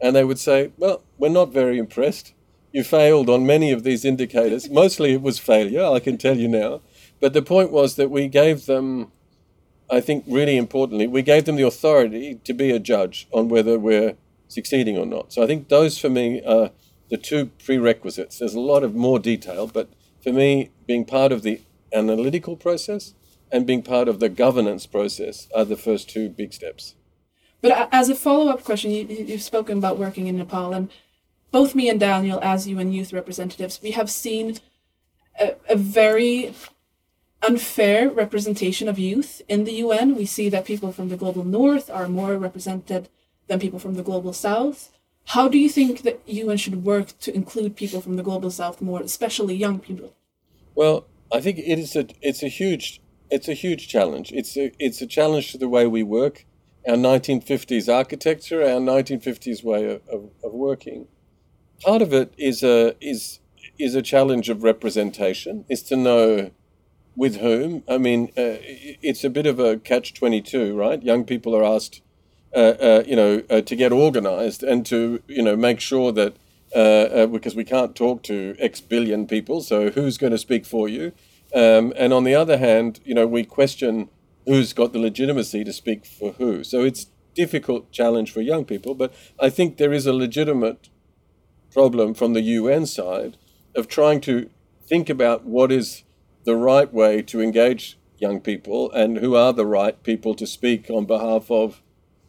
And 0.00 0.14
they 0.14 0.24
would 0.24 0.38
say, 0.38 0.72
Well, 0.76 1.02
we're 1.16 1.30
not 1.30 1.52
very 1.52 1.78
impressed. 1.78 2.33
You 2.74 2.82
failed 2.82 3.30
on 3.30 3.46
many 3.46 3.70
of 3.70 3.84
these 3.84 4.04
indicators. 4.04 4.68
Mostly 4.68 5.12
it 5.12 5.22
was 5.22 5.38
failure, 5.38 5.84
I 5.84 6.00
can 6.00 6.18
tell 6.18 6.36
you 6.36 6.48
now. 6.48 6.80
But 7.20 7.32
the 7.32 7.40
point 7.40 7.70
was 7.70 7.94
that 7.94 8.10
we 8.10 8.26
gave 8.26 8.66
them 8.66 9.12
I 9.90 10.00
think 10.00 10.24
really 10.26 10.56
importantly, 10.56 11.06
we 11.06 11.22
gave 11.22 11.44
them 11.44 11.56
the 11.56 11.62
authority 11.62 12.40
to 12.42 12.52
be 12.52 12.70
a 12.70 12.78
judge 12.78 13.28
on 13.32 13.48
whether 13.48 13.78
we're 13.78 14.16
succeeding 14.48 14.96
or 14.98 15.06
not. 15.06 15.32
So 15.32 15.42
I 15.42 15.46
think 15.46 15.68
those 15.68 15.98
for 15.98 16.08
me 16.08 16.42
are 16.44 16.70
the 17.10 17.16
two 17.16 17.46
prerequisites. 17.64 18.38
There's 18.38 18.54
a 18.54 18.60
lot 18.60 18.82
of 18.82 18.94
more 18.94 19.18
detail, 19.18 19.66
but 19.66 19.88
for 20.22 20.32
me, 20.32 20.70
being 20.86 21.04
part 21.04 21.32
of 21.32 21.42
the 21.42 21.60
analytical 21.92 22.56
process 22.56 23.14
and 23.52 23.66
being 23.66 23.82
part 23.82 24.08
of 24.08 24.20
the 24.20 24.28
governance 24.28 24.86
process 24.86 25.48
are 25.54 25.64
the 25.64 25.76
first 25.76 26.08
two 26.08 26.28
big 26.28 26.52
steps. 26.52 26.94
But 27.60 27.88
as 27.92 28.08
a 28.08 28.14
follow 28.14 28.50
up 28.50 28.64
question, 28.64 28.90
you, 28.90 29.06
you've 29.06 29.42
spoken 29.42 29.78
about 29.78 29.98
working 29.98 30.26
in 30.26 30.36
Nepal, 30.36 30.74
and 30.74 30.90
both 31.54 31.76
me 31.76 31.88
and 31.88 32.00
Daniel, 32.00 32.40
as 32.42 32.66
UN 32.66 32.90
youth 32.90 33.12
representatives, 33.12 33.78
we 33.80 33.92
have 33.92 34.10
seen 34.10 34.58
a, 35.40 35.54
a 35.68 35.76
very 35.76 36.52
unfair 37.46 38.10
representation 38.10 38.88
of 38.88 38.98
youth 38.98 39.40
in 39.48 39.62
the 39.62 39.74
UN. 39.84 40.16
We 40.16 40.26
see 40.26 40.48
that 40.48 40.64
people 40.64 40.90
from 40.90 41.10
the 41.10 41.16
global 41.16 41.44
north 41.44 41.88
are 41.88 42.08
more 42.08 42.34
represented 42.36 43.08
than 43.46 43.60
people 43.60 43.78
from 43.78 43.94
the 43.94 44.02
global 44.02 44.32
south. 44.32 44.90
How 45.26 45.46
do 45.46 45.56
you 45.56 45.68
think 45.68 46.02
that 46.02 46.20
UN 46.26 46.56
should 46.56 46.84
work 46.84 47.16
to 47.20 47.32
include 47.32 47.76
people 47.76 48.00
from 48.00 48.16
the 48.16 48.24
global 48.24 48.50
south 48.50 48.80
more, 48.80 49.00
especially 49.00 49.54
young 49.54 49.78
people? 49.78 50.12
Well, 50.74 51.06
I 51.32 51.40
think 51.40 51.58
it 51.58 51.78
is 51.78 51.94
a 51.94 52.04
it's 52.20 52.42
a 52.42 52.48
huge 52.48 53.00
it's 53.30 53.48
a 53.48 53.54
huge 53.54 53.86
challenge. 53.86 54.32
It's 54.32 54.56
a 54.56 54.72
it's 54.80 55.00
a 55.00 55.06
challenge 55.06 55.52
to 55.52 55.58
the 55.58 55.68
way 55.68 55.86
we 55.86 56.02
work, 56.02 56.46
our 56.88 56.96
1950s 56.96 57.86
architecture, 58.02 58.60
our 58.60 58.80
1950s 58.80 59.62
way 59.62 59.84
of, 59.84 60.00
of, 60.08 60.30
of 60.42 60.52
working. 60.52 61.06
Part 61.82 62.02
of 62.02 62.12
it 62.12 62.32
is 62.36 62.62
a 62.62 62.94
is 63.00 63.40
is 63.78 63.94
a 63.94 64.02
challenge 64.02 64.48
of 64.48 64.62
representation. 64.62 65.64
Is 65.68 65.82
to 65.84 65.96
know 65.96 66.50
with 67.16 67.36
whom. 67.36 67.82
I 67.88 67.98
mean, 67.98 68.28
uh, 68.36 68.58
it's 69.02 69.24
a 69.24 69.30
bit 69.30 69.46
of 69.46 69.58
a 69.58 69.78
catch 69.78 70.14
twenty 70.14 70.40
two, 70.40 70.76
right? 70.76 71.02
Young 71.02 71.24
people 71.24 71.54
are 71.54 71.64
asked 71.64 72.02
uh, 72.54 72.76
uh, 72.80 73.02
you 73.04 73.16
know, 73.16 73.42
uh, 73.50 73.60
to 73.60 73.74
get 73.74 73.90
organized 73.90 74.62
and 74.62 74.86
to, 74.86 75.20
you 75.26 75.42
know, 75.42 75.56
make 75.56 75.80
sure 75.80 76.12
that, 76.12 76.36
because 77.32 77.56
we 77.56 77.64
can't 77.64 77.96
talk 77.96 78.22
to 78.22 78.54
X 78.60 78.80
billion 78.80 79.26
people, 79.26 79.60
so 79.60 79.90
who's 79.90 80.16
going 80.18 80.30
to 80.30 80.38
speak 80.38 80.64
for 80.64 80.88
you? 80.88 81.10
Um, 81.52 81.92
and 81.96 82.12
on 82.12 82.22
the 82.22 82.36
other 82.36 82.58
hand, 82.58 83.00
you 83.04 83.12
know, 83.12 83.26
we 83.26 83.42
question 83.44 84.08
who's 84.46 84.72
got 84.72 84.92
the 84.92 85.00
legitimacy 85.00 85.64
to 85.64 85.72
speak 85.72 86.06
for 86.06 86.32
who. 86.32 86.62
So 86.62 86.82
it's 86.82 87.06
difficult 87.34 87.90
challenge 87.90 88.30
for 88.30 88.40
young 88.40 88.64
people, 88.64 88.94
but 88.94 89.12
I 89.40 89.50
think 89.50 89.76
there 89.76 89.92
is 89.92 90.06
a 90.06 90.12
legitimate 90.12 90.90
problem 91.74 92.14
from 92.14 92.32
the 92.32 92.40
UN 92.40 92.86
side 92.86 93.36
of 93.74 93.88
trying 93.88 94.20
to 94.22 94.48
think 94.86 95.10
about 95.10 95.44
what 95.44 95.72
is 95.72 96.04
the 96.44 96.56
right 96.56 96.90
way 96.92 97.20
to 97.22 97.42
engage 97.42 97.98
young 98.16 98.40
people 98.40 98.90
and 98.92 99.18
who 99.18 99.34
are 99.34 99.52
the 99.52 99.66
right 99.66 100.00
people 100.04 100.34
to 100.36 100.46
speak 100.46 100.88
on 100.88 101.04
behalf 101.04 101.50
of 101.50 101.82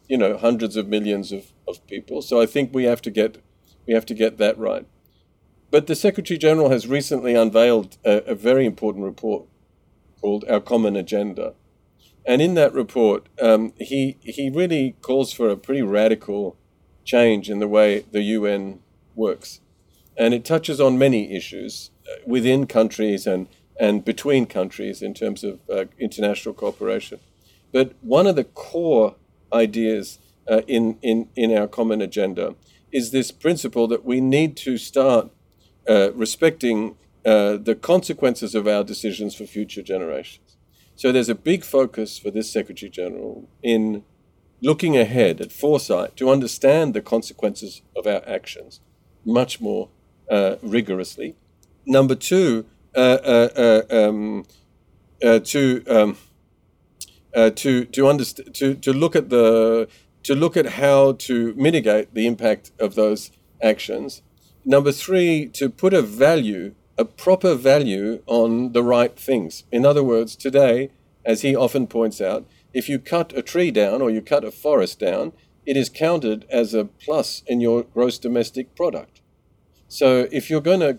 you 0.08 0.18
know 0.18 0.36
hundreds 0.36 0.76
of 0.76 0.88
millions 0.88 1.30
of, 1.32 1.52
of 1.68 1.86
people. 1.86 2.20
So 2.20 2.40
I 2.40 2.46
think 2.46 2.74
we 2.74 2.84
have 2.84 3.00
to 3.02 3.10
get 3.10 3.42
we 3.86 3.94
have 3.94 4.06
to 4.06 4.14
get 4.14 4.36
that 4.38 4.58
right. 4.58 4.86
But 5.70 5.86
the 5.86 5.94
Secretary 5.94 6.38
General 6.38 6.70
has 6.70 6.88
recently 6.88 7.34
unveiled 7.34 7.98
a, 8.04 8.24
a 8.24 8.34
very 8.34 8.66
important 8.66 9.04
report 9.04 9.44
called 10.20 10.44
Our 10.48 10.60
Common 10.60 10.96
Agenda. 10.96 11.54
And 12.24 12.42
in 12.42 12.54
that 12.54 12.72
report, 12.72 13.28
um, 13.40 13.72
he, 13.78 14.16
he 14.20 14.50
really 14.50 14.96
calls 15.00 15.32
for 15.32 15.48
a 15.48 15.56
pretty 15.56 15.82
radical 15.82 16.56
change 17.04 17.48
in 17.48 17.60
the 17.60 17.68
way 17.68 18.04
the 18.10 18.22
UN 18.22 18.80
works. 19.16 19.60
And 20.16 20.32
it 20.32 20.44
touches 20.44 20.80
on 20.80 20.98
many 20.98 21.34
issues 21.34 21.90
uh, 22.08 22.16
within 22.26 22.66
countries 22.66 23.26
and, 23.26 23.48
and 23.78 24.04
between 24.04 24.46
countries 24.46 25.02
in 25.02 25.14
terms 25.14 25.44
of 25.44 25.60
uh, 25.70 25.84
international 25.98 26.54
cooperation. 26.54 27.20
But 27.72 27.92
one 28.00 28.26
of 28.26 28.36
the 28.36 28.44
core 28.44 29.16
ideas 29.52 30.18
uh, 30.48 30.62
in, 30.66 30.98
in, 31.02 31.28
in 31.36 31.56
our 31.56 31.66
common 31.66 32.00
agenda 32.00 32.54
is 32.92 33.10
this 33.10 33.30
principle 33.30 33.88
that 33.88 34.04
we 34.04 34.20
need 34.20 34.56
to 34.58 34.78
start 34.78 35.30
uh, 35.88 36.12
respecting 36.14 36.96
uh, 37.24 37.56
the 37.56 37.74
consequences 37.74 38.54
of 38.54 38.66
our 38.66 38.84
decisions 38.84 39.34
for 39.34 39.44
future 39.44 39.82
generations. 39.82 40.56
So 40.94 41.12
there's 41.12 41.28
a 41.28 41.34
big 41.34 41.64
focus 41.64 42.18
for 42.18 42.30
this 42.30 42.50
Secretary 42.50 42.88
General 42.88 43.48
in 43.62 44.04
looking 44.62 44.96
ahead 44.96 45.40
at 45.40 45.52
foresight 45.52 46.16
to 46.16 46.30
understand 46.30 46.94
the 46.94 47.02
consequences 47.02 47.82
of 47.94 48.06
our 48.06 48.22
actions 48.26 48.80
much 49.26 49.60
more 49.60 49.90
uh, 50.30 50.56
rigorously. 50.62 51.34
Number 51.84 52.14
two, 52.14 52.64
uh, 52.94 53.18
uh, 53.22 53.82
um, 53.90 54.46
to 55.20 55.84
um, 55.88 56.16
uh, 57.34 57.50
to 57.50 57.84
to 57.84 58.02
underst- 58.04 58.54
to 58.54 58.74
to 58.74 58.92
look 58.92 59.14
at 59.14 59.28
the 59.28 59.88
to 60.22 60.34
look 60.34 60.56
at 60.56 60.66
how 60.66 61.12
to 61.12 61.54
mitigate 61.54 62.14
the 62.14 62.26
impact 62.26 62.72
of 62.80 62.94
those 62.94 63.30
actions. 63.62 64.22
Number 64.64 64.90
three, 64.90 65.46
to 65.52 65.70
put 65.70 65.94
a 65.94 66.02
value, 66.02 66.74
a 66.98 67.04
proper 67.04 67.54
value 67.54 68.22
on 68.26 68.72
the 68.72 68.82
right 68.82 69.16
things. 69.16 69.64
In 69.70 69.86
other 69.86 70.02
words, 70.02 70.34
today, 70.34 70.90
as 71.24 71.42
he 71.42 71.54
often 71.54 71.86
points 71.86 72.20
out, 72.20 72.44
if 72.74 72.88
you 72.88 72.98
cut 72.98 73.32
a 73.36 73.42
tree 73.42 73.70
down 73.70 74.02
or 74.02 74.10
you 74.10 74.20
cut 74.20 74.44
a 74.44 74.50
forest 74.50 74.98
down, 74.98 75.32
it 75.64 75.76
is 75.76 75.88
counted 75.88 76.44
as 76.50 76.74
a 76.74 76.84
plus 76.84 77.42
in 77.46 77.60
your 77.60 77.82
gross 77.82 78.18
domestic 78.18 78.74
product. 78.74 79.15
So 79.88 80.28
if 80.32 80.50
you're 80.50 80.60
going 80.60 80.80
to 80.80 80.98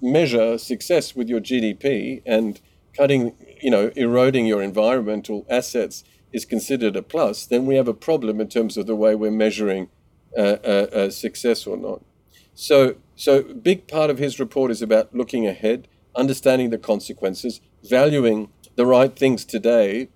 measure 0.00 0.58
success 0.58 1.16
with 1.16 1.28
your 1.28 1.40
GDP 1.40 2.22
and 2.26 2.60
cutting 2.94 3.32
you 3.60 3.70
know, 3.70 3.90
eroding 3.96 4.46
your 4.46 4.62
environmental 4.62 5.46
assets 5.48 6.04
is 6.32 6.44
considered 6.44 6.96
a 6.96 7.02
plus, 7.02 7.46
then 7.46 7.66
we 7.66 7.76
have 7.76 7.88
a 7.88 7.94
problem 7.94 8.40
in 8.40 8.48
terms 8.48 8.76
of 8.76 8.86
the 8.86 8.96
way 8.96 9.14
we're 9.14 9.30
measuring 9.30 9.88
uh, 10.36 10.56
uh, 10.64 10.86
uh, 10.92 11.10
success 11.10 11.66
or 11.66 11.76
not. 11.76 12.02
So, 12.54 12.96
so 13.14 13.42
big 13.42 13.88
part 13.88 14.10
of 14.10 14.18
his 14.18 14.38
report 14.38 14.70
is 14.70 14.82
about 14.82 15.14
looking 15.14 15.46
ahead, 15.46 15.88
understanding 16.14 16.70
the 16.70 16.78
consequences, 16.78 17.60
valuing 17.82 18.50
the 18.76 18.86
right 18.86 19.14
things 19.14 19.44
today 19.44 20.08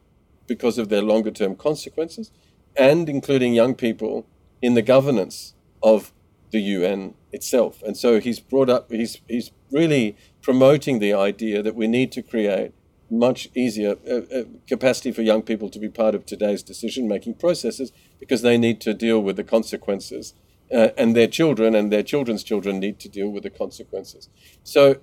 because 0.46 0.78
of 0.78 0.88
their 0.88 1.02
longer 1.02 1.30
term 1.30 1.54
consequences, 1.56 2.30
and 2.76 3.08
including 3.08 3.54
young 3.54 3.74
people 3.74 4.26
in 4.60 4.74
the 4.74 4.82
governance 4.82 5.54
of 5.82 6.12
the 6.50 6.60
UN 6.60 7.14
itself. 7.32 7.82
And 7.82 7.96
so 7.96 8.20
he's 8.20 8.40
brought 8.40 8.68
up, 8.68 8.90
he's, 8.90 9.20
he's 9.28 9.50
really 9.70 10.16
promoting 10.42 10.98
the 10.98 11.14
idea 11.14 11.62
that 11.62 11.74
we 11.74 11.86
need 11.86 12.12
to 12.12 12.22
create 12.22 12.72
much 13.10 13.48
easier 13.54 13.96
uh, 14.08 14.20
uh, 14.34 14.44
capacity 14.68 15.10
for 15.10 15.22
young 15.22 15.42
people 15.42 15.68
to 15.68 15.78
be 15.78 15.88
part 15.88 16.14
of 16.14 16.24
today's 16.24 16.62
decision 16.62 17.08
making 17.08 17.34
processes 17.34 17.92
because 18.20 18.42
they 18.42 18.56
need 18.56 18.80
to 18.80 18.94
deal 18.94 19.20
with 19.20 19.36
the 19.36 19.44
consequences. 19.44 20.34
Uh, 20.72 20.90
and 20.96 21.16
their 21.16 21.26
children 21.26 21.74
and 21.74 21.90
their 21.90 22.02
children's 22.02 22.44
children 22.44 22.78
need 22.78 23.00
to 23.00 23.08
deal 23.08 23.28
with 23.28 23.42
the 23.42 23.50
consequences. 23.50 24.28
So, 24.62 25.00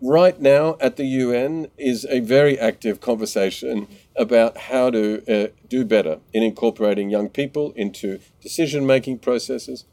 right 0.00 0.40
now 0.40 0.78
at 0.80 0.96
the 0.96 1.04
UN 1.04 1.68
is 1.76 2.06
a 2.08 2.20
very 2.20 2.58
active 2.58 3.02
conversation 3.02 3.86
about 4.16 4.56
how 4.56 4.88
to 4.88 5.22
uh, 5.28 5.48
do 5.68 5.84
better 5.84 6.20
in 6.32 6.42
incorporating 6.42 7.10
young 7.10 7.28
people 7.28 7.72
into 7.72 8.18
decision 8.40 8.86
making 8.86 9.18
processes, 9.18 9.84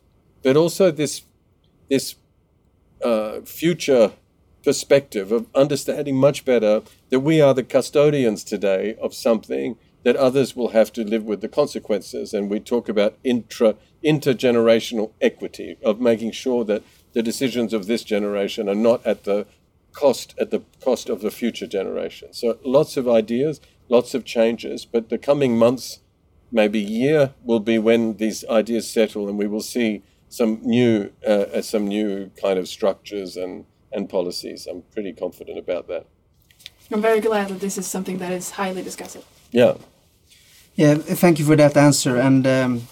but 0.47 0.55
also 0.55 0.91
this, 0.91 1.23
this 1.89 2.15
uh, 3.03 3.41
future 3.41 4.13
perspective 4.63 5.33
of 5.33 5.45
understanding 5.53 6.15
much 6.15 6.45
better 6.45 6.83
that 7.09 7.19
we 7.19 7.41
are 7.41 7.53
the 7.53 7.63
custodians 7.63 8.45
today 8.45 8.95
of 9.01 9.13
something 9.13 9.75
that 10.05 10.15
others 10.15 10.55
will 10.55 10.69
have 10.69 10.93
to 10.93 11.03
live 11.03 11.25
with 11.25 11.41
the 11.41 11.49
consequences. 11.49 12.33
And 12.33 12.49
we 12.49 12.61
talk 12.61 12.87
about 12.87 13.17
intra 13.25 13.75
intergenerational 14.01 15.11
equity 15.19 15.75
of 15.83 15.99
making 15.99 16.31
sure 16.31 16.63
that 16.63 16.81
the 17.11 17.21
decisions 17.21 17.73
of 17.73 17.87
this 17.87 18.05
generation 18.05 18.69
are 18.69 18.83
not 18.89 19.05
at 19.05 19.25
the 19.25 19.47
cost 19.91 20.33
at 20.39 20.49
the 20.49 20.63
cost 20.79 21.09
of 21.09 21.19
the 21.19 21.29
future 21.29 21.67
generation. 21.67 22.31
So 22.31 22.57
lots 22.63 22.95
of 22.95 23.05
ideas, 23.05 23.59
lots 23.89 24.13
of 24.13 24.23
changes, 24.23 24.85
but 24.85 25.09
the 25.09 25.17
coming 25.17 25.57
months, 25.57 25.99
maybe 26.53 26.79
year, 26.79 27.33
will 27.43 27.59
be 27.59 27.77
when 27.77 28.15
these 28.15 28.45
ideas 28.45 28.89
settle, 28.89 29.27
and 29.27 29.37
we 29.37 29.47
will 29.47 29.67
see 29.75 30.03
some 30.29 30.59
new 30.63 31.11
uh, 31.25 31.61
some 31.61 31.87
new 31.87 32.31
kind 32.41 32.59
of 32.59 32.67
structures 32.67 33.37
and 33.37 33.65
and 33.91 34.09
policies. 34.09 34.67
I'm 34.67 34.83
pretty 34.93 35.13
confident 35.13 35.57
about 35.57 35.87
that. 35.87 36.05
I'm 36.91 37.01
very 37.01 37.19
glad 37.19 37.49
that 37.49 37.59
this 37.59 37.77
is 37.77 37.85
something 37.87 38.17
that 38.19 38.31
is 38.31 38.51
highly 38.51 38.81
discussed. 38.81 39.17
Yeah. 39.51 39.75
Yeah, 40.75 40.95
thank 40.95 41.39
you 41.39 41.45
for 41.45 41.55
that 41.55 41.75
answer. 41.75 42.17
And 42.17 42.45
um, 42.45 42.87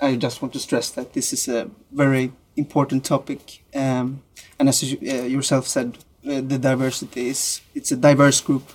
I 0.00 0.16
just 0.16 0.42
want 0.42 0.52
to 0.52 0.58
stress 0.58 0.90
that 0.90 1.14
this 1.14 1.32
is 1.32 1.48
a 1.48 1.70
very 1.90 2.32
important 2.56 3.04
topic. 3.04 3.62
Um, 3.74 4.22
and 4.58 4.68
as 4.68 4.82
you 4.82 4.98
uh, 5.10 5.24
yourself 5.24 5.66
said, 5.66 5.98
uh, 6.26 6.40
the 6.40 6.58
diversity 6.58 7.28
is 7.28 7.62
it's 7.74 7.90
a 7.90 7.96
diverse 7.96 8.40
group, 8.40 8.70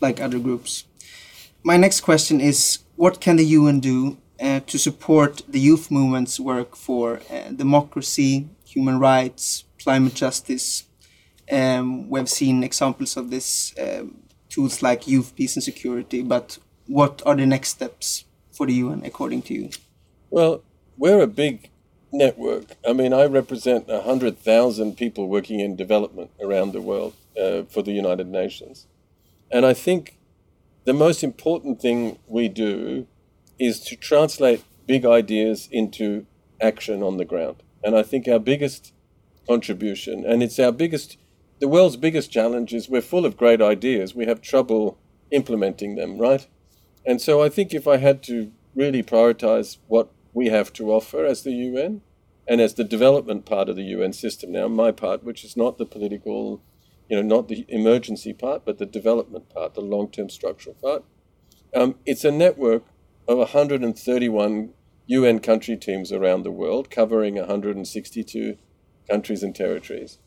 like 0.00 0.20
other 0.20 0.38
groups. 0.38 0.84
My 1.62 1.76
next 1.76 2.00
question 2.00 2.40
is: 2.40 2.80
What 2.96 3.20
can 3.20 3.36
the 3.36 3.44
UN 3.44 3.80
do 3.80 4.18
uh, 4.40 4.60
to 4.66 4.78
support 4.78 5.42
the 5.48 5.60
youth 5.60 5.90
movement's 5.90 6.40
work 6.40 6.76
for 6.76 7.20
uh, 7.30 7.50
democracy, 7.50 8.48
human 8.64 8.98
rights, 8.98 9.64
climate 9.78 10.14
justice, 10.14 10.84
um, 11.50 12.08
we've 12.08 12.28
seen 12.28 12.62
examples 12.62 13.16
of 13.16 13.30
this 13.30 13.74
um, 13.78 14.22
tools 14.48 14.82
like 14.82 15.08
youth 15.08 15.34
peace 15.34 15.56
and 15.56 15.62
security, 15.62 16.22
but 16.22 16.58
what 16.86 17.22
are 17.26 17.36
the 17.36 17.46
next 17.46 17.70
steps 17.70 18.24
for 18.52 18.66
the 18.66 18.74
UN 18.74 19.02
according 19.04 19.42
to 19.42 19.54
you? 19.54 19.70
Well, 20.30 20.62
we're 20.96 21.20
a 21.20 21.26
big 21.26 21.70
network. 22.12 22.76
I 22.86 22.92
mean, 22.92 23.12
I 23.12 23.24
represent 23.24 23.88
100,000 23.88 24.96
people 24.96 25.28
working 25.28 25.60
in 25.60 25.76
development 25.76 26.30
around 26.40 26.72
the 26.72 26.80
world 26.80 27.14
uh, 27.40 27.62
for 27.64 27.82
the 27.82 27.92
United 27.92 28.28
Nations. 28.28 28.86
And 29.50 29.66
I 29.66 29.74
think 29.74 30.18
the 30.84 30.92
most 30.92 31.24
important 31.24 31.80
thing 31.80 32.18
we 32.26 32.48
do 32.48 33.06
is 33.60 33.78
to 33.78 33.94
translate 33.94 34.64
big 34.86 35.04
ideas 35.04 35.68
into 35.70 36.26
action 36.60 37.02
on 37.02 37.18
the 37.18 37.24
ground. 37.24 37.62
And 37.84 37.94
I 37.94 38.02
think 38.02 38.26
our 38.26 38.38
biggest 38.38 38.92
contribution, 39.46 40.24
and 40.26 40.42
it's 40.42 40.58
our 40.58 40.72
biggest, 40.72 41.18
the 41.60 41.68
world's 41.68 41.96
biggest 41.96 42.32
challenge 42.32 42.72
is 42.72 42.88
we're 42.88 43.02
full 43.02 43.26
of 43.26 43.36
great 43.36 43.60
ideas. 43.60 44.14
We 44.14 44.26
have 44.26 44.40
trouble 44.40 44.98
implementing 45.30 45.94
them, 45.94 46.18
right? 46.18 46.46
And 47.06 47.20
so 47.20 47.42
I 47.42 47.48
think 47.48 47.72
if 47.72 47.86
I 47.86 47.98
had 47.98 48.22
to 48.24 48.50
really 48.74 49.02
prioritize 49.02 49.76
what 49.86 50.10
we 50.32 50.46
have 50.46 50.72
to 50.74 50.90
offer 50.92 51.24
as 51.24 51.42
the 51.42 51.52
UN 51.52 52.02
and 52.48 52.60
as 52.60 52.74
the 52.74 52.84
development 52.84 53.44
part 53.44 53.68
of 53.68 53.76
the 53.76 53.84
UN 53.84 54.12
system 54.12 54.52
now, 54.52 54.68
my 54.68 54.90
part, 54.90 55.22
which 55.22 55.44
is 55.44 55.56
not 55.56 55.78
the 55.78 55.86
political, 55.86 56.62
you 57.08 57.16
know, 57.16 57.22
not 57.22 57.48
the 57.48 57.64
emergency 57.68 58.32
part, 58.32 58.64
but 58.64 58.78
the 58.78 58.86
development 58.86 59.48
part, 59.50 59.74
the 59.74 59.80
long 59.80 60.10
term 60.10 60.30
structural 60.30 60.74
part. 60.76 61.04
Um, 61.74 61.96
it's 62.06 62.24
a 62.24 62.30
network 62.30 62.84
of 63.28 63.38
131 63.38 64.70
UN 65.06 65.40
country 65.40 65.76
teams 65.76 66.12
around 66.12 66.42
the 66.42 66.50
world, 66.50 66.90
covering 66.90 67.36
162 67.36 68.56
countries 69.08 69.42
and 69.42 69.54
territories. 69.54 70.18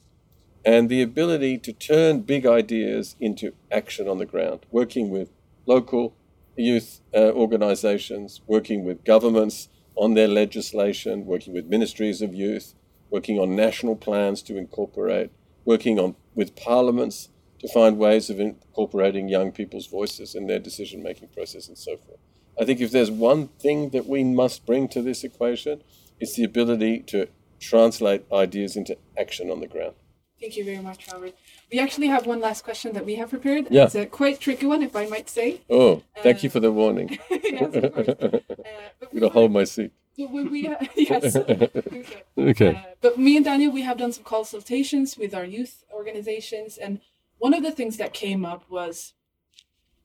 And 0.65 0.89
the 0.89 1.01
ability 1.01 1.57
to 1.59 1.73
turn 1.73 2.21
big 2.21 2.45
ideas 2.45 3.15
into 3.19 3.53
action 3.71 4.07
on 4.07 4.17
the 4.17 4.25
ground, 4.25 4.65
working 4.71 5.09
with 5.09 5.29
local 5.65 6.15
youth 6.55 7.01
uh, 7.13 7.31
organizations, 7.31 8.41
working 8.47 8.83
with 8.83 9.03
governments 9.03 9.69
on 9.95 10.13
their 10.13 10.27
legislation, 10.27 11.25
working 11.25 11.53
with 11.53 11.65
ministries 11.65 12.21
of 12.21 12.33
youth, 12.33 12.73
working 13.09 13.39
on 13.39 13.55
national 13.55 13.95
plans 13.95 14.41
to 14.43 14.57
incorporate, 14.57 15.31
working 15.65 15.99
on 15.99 16.15
with 16.35 16.55
parliaments 16.55 17.29
to 17.59 17.67
find 17.69 17.97
ways 17.97 18.29
of 18.29 18.39
incorporating 18.39 19.29
young 19.29 19.51
people's 19.51 19.87
voices 19.87 20.35
in 20.35 20.47
their 20.47 20.59
decision 20.59 21.01
making 21.01 21.29
process 21.29 21.67
and 21.67 21.77
so 21.77 21.95
forth. 21.97 22.19
I 22.59 22.65
think 22.65 22.81
if 22.81 22.91
there's 22.91 23.11
one 23.11 23.47
thing 23.59 23.89
that 23.89 24.05
we 24.07 24.23
must 24.23 24.65
bring 24.65 24.87
to 24.89 25.01
this 25.01 25.23
equation, 25.23 25.81
it's 26.19 26.35
the 26.35 26.43
ability 26.43 26.99
to 27.07 27.27
translate 27.59 28.25
ideas 28.31 28.75
into 28.75 28.97
action 29.17 29.49
on 29.49 29.59
the 29.59 29.67
ground. 29.67 29.95
Thank 30.39 30.57
you 30.57 30.65
very 30.65 30.79
much, 30.79 31.11
Robert. 31.11 31.33
We 31.71 31.79
actually 31.79 32.07
have 32.07 32.25
one 32.27 32.41
last 32.41 32.63
question 32.63 32.91
that 32.93 33.05
we 33.05 33.15
have 33.15 33.29
prepared. 33.29 33.67
Yeah. 33.69 33.85
It's 33.85 33.95
a 33.95 34.05
quite 34.05 34.39
tricky 34.41 34.65
one, 34.65 34.83
if 34.83 34.95
I 34.95 35.05
might 35.07 35.29
say. 35.29 35.61
Oh, 35.69 36.03
thank 36.21 36.37
Uh, 36.37 36.39
you 36.41 36.49
for 36.49 36.59
the 36.59 36.71
warning. 36.71 37.17
yes, 37.29 37.75
of 37.75 37.93
course. 37.93 38.07
Uh, 38.63 38.79
I'm 39.01 39.19
going 39.19 39.21
to 39.21 39.29
hold 39.29 39.51
my 39.51 39.63
seat. 39.63 39.91
We, 40.17 40.25
we 40.43 40.67
uh, 40.67 40.75
yes. 40.95 41.35
okay. 41.35 42.23
Okay. 42.37 42.75
Uh, 42.75 42.81
but 43.01 43.17
me 43.17 43.35
and 43.37 43.45
Daniel, 43.45 43.71
we 43.71 43.81
have 43.81 43.97
done 43.97 44.11
some 44.11 44.23
consultations 44.23 45.17
with 45.17 45.33
our 45.33 45.45
youth 45.45 45.83
organizations, 45.93 46.77
and 46.77 46.99
one 47.39 47.53
of 47.53 47.63
the 47.63 47.71
things 47.71 47.97
that 47.97 48.13
came 48.13 48.45
up 48.45 48.63
was 48.69 49.13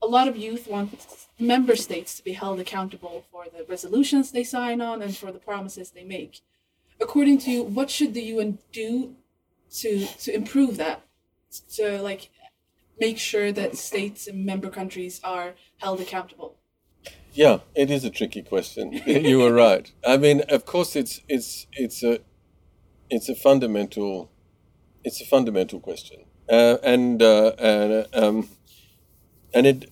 a 0.00 0.06
lot 0.06 0.28
of 0.28 0.36
youth 0.36 0.68
want 0.68 1.06
member 1.38 1.76
states 1.76 2.16
to 2.16 2.24
be 2.24 2.32
held 2.32 2.60
accountable 2.60 3.24
for 3.30 3.44
the 3.44 3.64
resolutions 3.64 4.30
they 4.30 4.44
sign 4.44 4.80
on 4.80 5.02
and 5.02 5.16
for 5.16 5.32
the 5.32 5.38
promises 5.38 5.90
they 5.90 6.04
make. 6.04 6.40
According 7.00 7.38
to 7.38 7.50
you, 7.50 7.62
what 7.62 7.90
should 7.90 8.14
the 8.14 8.22
UN 8.22 8.58
do 8.72 9.14
to 9.80 10.06
to 10.06 10.34
improve 10.34 10.76
that? 10.76 11.02
To 11.76 12.00
like 12.02 12.30
make 13.00 13.18
sure 13.18 13.52
that 13.52 13.76
states 13.76 14.26
and 14.26 14.44
member 14.44 14.70
countries 14.70 15.20
are 15.22 15.54
held 15.78 16.00
accountable. 16.00 16.56
Yeah, 17.32 17.58
it 17.74 17.90
is 17.90 18.04
a 18.04 18.10
tricky 18.10 18.42
question. 18.42 18.92
you 19.06 19.38
were 19.38 19.52
right. 19.52 19.90
I 20.06 20.16
mean, 20.16 20.42
of 20.48 20.64
course, 20.64 20.96
it's 20.96 21.20
it's 21.28 21.66
it's 21.72 22.02
a 22.02 22.20
it's 23.10 23.28
a 23.28 23.34
fundamental 23.34 24.30
it's 25.04 25.20
a 25.20 25.26
fundamental 25.26 25.80
question, 25.80 26.24
uh, 26.48 26.78
and 26.82 27.22
uh, 27.22 27.52
and 27.58 28.06
um, 28.12 28.48
and 29.54 29.66
it. 29.66 29.90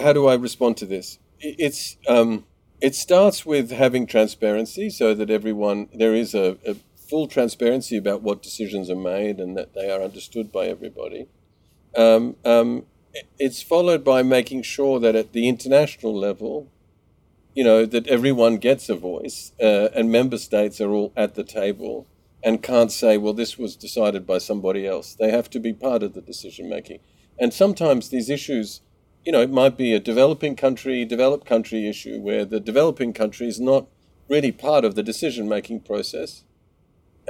How 0.00 0.12
do 0.12 0.28
I 0.28 0.34
respond 0.34 0.76
to 0.78 0.86
this? 0.86 1.18
It's 1.40 1.96
um, 2.08 2.44
it 2.80 2.94
starts 2.94 3.44
with 3.44 3.70
having 3.70 4.06
transparency, 4.06 4.88
so 4.90 5.14
that 5.14 5.30
everyone 5.30 5.88
there 5.92 6.14
is 6.14 6.34
a, 6.34 6.58
a 6.66 6.76
full 7.10 7.26
transparency 7.26 7.96
about 7.96 8.22
what 8.22 8.42
decisions 8.42 8.88
are 8.88 8.96
made 8.96 9.40
and 9.40 9.56
that 9.56 9.74
they 9.74 9.90
are 9.90 10.00
understood 10.00 10.52
by 10.52 10.66
everybody. 10.66 11.26
Um, 11.96 12.36
um, 12.44 12.86
it's 13.38 13.62
followed 13.62 14.04
by 14.04 14.22
making 14.22 14.62
sure 14.62 15.00
that 15.00 15.16
at 15.16 15.32
the 15.32 15.48
international 15.48 16.16
level, 16.16 16.70
you 17.54 17.64
know, 17.64 17.84
that 17.84 18.06
everyone 18.06 18.58
gets 18.58 18.88
a 18.88 18.94
voice 18.94 19.52
uh, 19.60 19.88
and 19.94 20.12
member 20.12 20.38
states 20.38 20.80
are 20.80 20.90
all 20.90 21.12
at 21.16 21.34
the 21.34 21.42
table 21.42 22.06
and 22.42 22.62
can't 22.62 22.92
say, 22.92 23.18
well, 23.18 23.34
this 23.34 23.58
was 23.58 23.76
decided 23.76 24.26
by 24.26 24.38
somebody 24.38 24.86
else. 24.86 25.16
They 25.18 25.30
have 25.30 25.50
to 25.50 25.58
be 25.58 25.72
part 25.72 26.02
of 26.02 26.14
the 26.14 26.22
decision 26.22 26.68
making. 26.68 27.00
And 27.40 27.52
sometimes 27.52 28.10
these 28.10 28.30
issues, 28.30 28.82
you 29.24 29.32
know, 29.32 29.40
it 29.40 29.50
might 29.50 29.76
be 29.76 29.92
a 29.92 29.98
developing 29.98 30.54
country, 30.54 31.04
developed 31.04 31.46
country 31.46 31.88
issue 31.88 32.20
where 32.20 32.44
the 32.44 32.60
developing 32.60 33.12
country 33.12 33.48
is 33.48 33.58
not 33.58 33.88
really 34.28 34.52
part 34.52 34.84
of 34.84 34.94
the 34.94 35.02
decision 35.02 35.48
making 35.48 35.80
process 35.80 36.44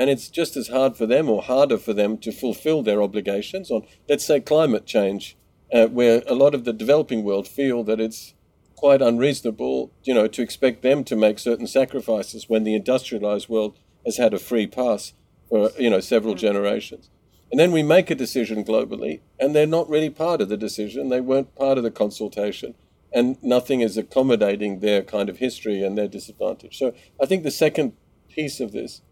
and 0.00 0.08
it's 0.08 0.30
just 0.30 0.56
as 0.56 0.68
hard 0.68 0.96
for 0.96 1.04
them 1.04 1.28
or 1.28 1.42
harder 1.42 1.76
for 1.76 1.92
them 1.92 2.16
to 2.16 2.32
fulfill 2.32 2.82
their 2.82 3.02
obligations 3.02 3.70
on, 3.70 3.86
let's 4.08 4.24
say, 4.24 4.40
climate 4.40 4.86
change, 4.86 5.36
uh, 5.74 5.88
where 5.88 6.22
a 6.26 6.34
lot 6.34 6.54
of 6.54 6.64
the 6.64 6.72
developing 6.72 7.22
world 7.22 7.46
feel 7.46 7.84
that 7.84 8.00
it's 8.00 8.32
quite 8.76 9.02
unreasonable, 9.02 9.92
you 10.02 10.14
know, 10.14 10.26
to 10.26 10.40
expect 10.40 10.80
them 10.80 11.04
to 11.04 11.14
make 11.14 11.38
certain 11.38 11.66
sacrifices 11.66 12.48
when 12.48 12.64
the 12.64 12.74
industrialized 12.74 13.50
world 13.50 13.76
has 14.06 14.16
had 14.16 14.32
a 14.32 14.38
free 14.38 14.66
pass 14.66 15.12
for, 15.50 15.70
you 15.78 15.90
know, 15.90 16.00
several 16.00 16.34
generations. 16.34 17.10
And 17.50 17.58
then 17.58 17.72
we 17.72 17.82
make 17.82 18.10
a 18.10 18.14
decision 18.14 18.64
globally, 18.64 19.20
and 19.38 19.54
they're 19.54 19.66
not 19.66 19.88
really 19.88 20.10
part 20.10 20.40
of 20.40 20.48
the 20.48 20.56
decision. 20.56 21.08
They 21.08 21.20
weren't 21.20 21.54
part 21.56 21.78
of 21.78 21.84
the 21.84 21.90
consultation, 21.90 22.74
and 23.12 23.42
nothing 23.42 23.80
is 23.80 23.96
accommodating 23.96 24.80
their 24.80 25.02
kind 25.02 25.28
of 25.28 25.38
history 25.38 25.82
and 25.82 25.98
their 25.98 26.08
disadvantage. 26.08 26.78
So 26.78 26.94
I 27.20 27.26
think 27.26 27.42
the 27.42 27.50
second 27.50 27.94
piece 28.28 28.60
of 28.60 28.72
this 28.72 29.02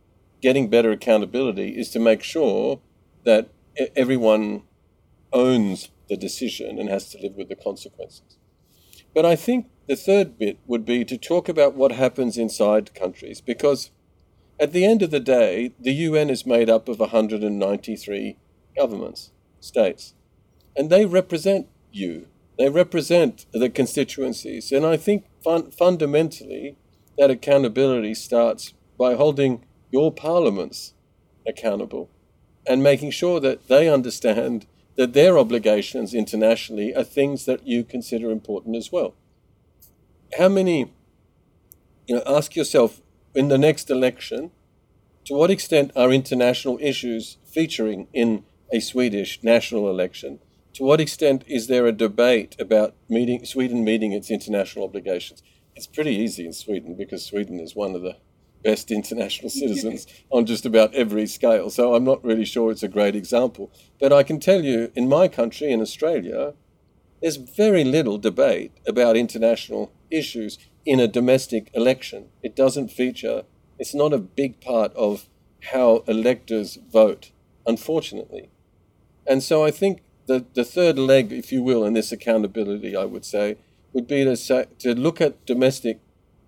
getting 0.41 0.71
better 0.71 0.93
accountability 0.93 1.71
is 1.71 1.91
to 1.91 1.99
make 1.99 2.23
sure 2.23 2.81
that 3.25 3.49
everyone 3.97 4.63
owns 5.33 5.91
the 6.09 6.17
decision 6.17 6.79
and 6.79 6.89
has 6.89 7.11
to 7.11 7.19
live 7.19 7.35
with 7.35 7.49
the 7.49 7.57
consequences. 7.57 8.39
But 9.15 9.27
I 9.27 9.37
think 9.37 9.67
the 9.89 9.97
third 9.97 10.39
bit 10.39 10.59
would 10.67 10.85
be 10.85 11.05
to 11.05 11.19
talk 11.19 11.49
about 11.49 11.75
what 11.75 11.93
happens 11.93 12.39
inside 12.39 12.95
countries 12.95 13.41
because 13.41 13.91
at 14.61 14.73
the 14.73 14.85
end 14.85 15.03
of 15.03 15.11
the 15.11 15.21
day, 15.21 15.73
the 15.79 15.93
UN 15.93 16.31
is 16.31 16.47
made 16.47 16.69
up 16.69 16.89
of 16.89 16.99
193 16.99 18.37
governments, 18.77 19.31
states, 19.61 20.15
and 20.77 20.91
they 20.91 21.05
represent 21.05 21.69
you. 21.93 22.27
They 22.59 22.69
represent 22.69 23.47
the 23.53 23.71
constituencies. 23.71 24.73
And 24.73 24.85
I 24.85 24.97
think 24.97 25.27
fun- 25.43 25.71
fundamentally 25.71 26.77
that 27.17 27.31
accountability 27.31 28.15
starts 28.15 28.75
by 28.99 29.15
holding 29.15 29.65
your 29.91 30.13
parliaments 30.13 30.95
accountable 31.47 32.11
and 32.67 32.83
making 32.83 33.13
sure 33.13 33.41
that 33.41 33.69
they 33.69 33.89
understand 33.89 34.67
that 34.97 35.13
their 35.13 35.39
obligations 35.39 36.13
internationally 36.13 36.95
are 36.95 37.05
things 37.05 37.45
that 37.45 37.67
you 37.67 37.85
consider 37.85 38.31
important 38.31 38.77
as 38.77 38.91
well. 38.91 39.15
How 40.37 40.49
many, 40.49 40.93
you 42.07 42.17
know, 42.17 42.23
ask 42.27 42.57
yourself 42.57 43.01
in 43.39 43.47
the 43.47 43.57
next 43.57 43.89
election, 43.89 44.51
to 45.25 45.33
what 45.33 45.49
extent 45.49 45.93
are 45.95 46.11
international 46.11 46.77
issues 46.83 47.37
featuring 47.45 48.09
in 48.13 48.43
a 48.73 48.81
Swedish 48.81 49.39
national 49.45 49.89
election? 49.89 50.41
To 50.75 50.83
what 50.83 51.01
extent 51.01 51.45
is 51.47 51.69
there 51.69 51.87
a 51.87 51.93
debate 51.93 52.57
about 52.59 52.97
meeting, 53.09 53.45
Sweden 53.45 53.85
meeting 53.85 54.11
its 54.11 54.29
international 54.29 54.85
obligations? 54.85 55.41
It's 55.77 55.87
pretty 55.87 56.17
easy 56.17 56.47
in 56.47 56.53
Sweden 56.53 56.97
because 56.97 57.25
Sweden 57.25 57.61
is 57.61 57.77
one 57.77 57.95
of 57.95 58.03
the 58.03 58.17
best 58.65 58.91
international 58.99 59.51
citizens 59.51 60.09
on 60.31 60.45
just 60.45 60.67
about 60.67 60.93
every 60.97 61.29
scale. 61.29 61.71
So 61.71 61.95
I'm 61.95 62.03
not 62.03 62.25
really 62.25 62.45
sure 62.45 62.73
it's 62.73 62.83
a 62.83 62.89
great 62.89 63.15
example. 63.15 63.71
But 64.01 64.13
I 64.13 64.25
can 64.25 64.41
tell 64.41 64.65
you, 64.65 64.91
in 64.97 65.09
my 65.09 65.29
country, 65.29 65.71
in 65.71 65.81
Australia, 65.81 66.55
there's 67.23 67.37
very 67.37 67.85
little 67.85 68.19
debate 68.19 68.73
about 68.85 69.17
international 69.17 69.93
issues 70.11 70.59
in 70.89 70.99
a 70.99 71.07
domestic 71.07 71.71
election. 71.75 72.31
It 72.43 72.57
doesn't 72.57 72.89
feature, 72.89 73.45
it's 73.79 73.95
not 73.95 74.15
a 74.15 74.19
big 74.19 74.59
part 74.63 74.91
of 74.95 75.29
how 75.73 76.03
electors 76.09 76.79
vote, 76.91 77.31
unfortunately. 77.67 78.49
And 79.27 79.43
so 79.43 79.63
I 79.63 79.71
think 79.71 80.01
the, 80.25 80.47
the 80.55 80.65
third 80.65 80.99
leg, 80.99 81.31
if 81.31 81.53
you 81.53 81.63
will, 81.63 81.85
in 81.85 81.93
this 81.93 82.11
accountability, 82.11 82.97
I 82.97 83.05
would 83.05 83.27
say, 83.27 83.59
would 83.93 84.07
be 84.07 84.25
to, 84.25 84.35
say, 84.35 84.65
to 84.79 84.95
look 84.95 85.21
at 85.21 85.45
domestic 85.45 86.01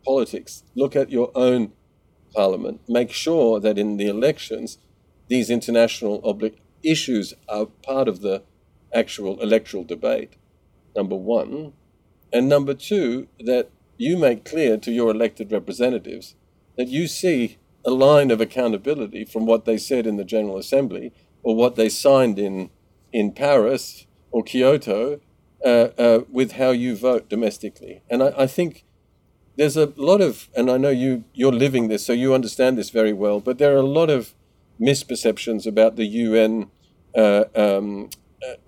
politics, 0.07 0.62
look 0.74 0.96
at 0.96 1.11
your 1.11 1.31
own 1.35 1.72
parliament, 2.35 2.81
make 2.88 3.12
sure 3.12 3.61
that 3.61 3.76
in 3.76 3.98
the 3.98 4.09
elections, 4.09 4.79
these 5.29 5.50
international 5.50 6.22
obli- 6.22 6.57
issues 6.83 7.35
are 7.46 7.66
part 7.66 8.09
of 8.09 8.22
the 8.22 8.42
actual 8.94 9.38
electoral 9.42 9.85
debate, 9.85 10.33
number 10.96 11.16
one. 11.16 11.74
And 12.33 12.48
number 12.48 12.72
two, 12.72 13.29
that 13.38 13.68
you 14.00 14.16
make 14.16 14.46
clear 14.46 14.78
to 14.78 14.90
your 14.90 15.10
elected 15.10 15.52
representatives 15.52 16.34
that 16.76 16.88
you 16.88 17.06
see 17.06 17.58
a 17.84 17.90
line 17.90 18.30
of 18.30 18.40
accountability 18.40 19.26
from 19.26 19.44
what 19.44 19.66
they 19.66 19.76
said 19.76 20.06
in 20.06 20.16
the 20.16 20.24
General 20.24 20.56
Assembly 20.56 21.12
or 21.42 21.54
what 21.54 21.76
they 21.76 21.90
signed 21.90 22.38
in, 22.38 22.70
in 23.12 23.32
Paris 23.32 24.06
or 24.30 24.42
Kyoto 24.42 25.20
uh, 25.62 25.88
uh, 25.98 26.20
with 26.30 26.52
how 26.52 26.70
you 26.70 26.96
vote 26.96 27.28
domestically. 27.28 28.02
And 28.08 28.22
I, 28.22 28.32
I, 28.38 28.46
think 28.46 28.86
there's 29.56 29.76
a 29.76 29.92
lot 29.96 30.22
of, 30.22 30.48
and 30.56 30.70
I 30.70 30.78
know 30.78 30.88
you, 30.88 31.24
you're 31.34 31.52
living 31.52 31.88
this, 31.88 32.06
so 32.06 32.14
you 32.14 32.32
understand 32.32 32.78
this 32.78 32.88
very 32.88 33.12
well, 33.12 33.38
but 33.38 33.58
there 33.58 33.74
are 33.74 33.78
a 33.78 33.82
lot 33.82 34.08
of 34.08 34.34
misperceptions 34.80 35.66
about 35.66 35.96
the 35.96 36.06
UN 36.06 36.70
uh, 37.14 37.44
um, 37.54 38.08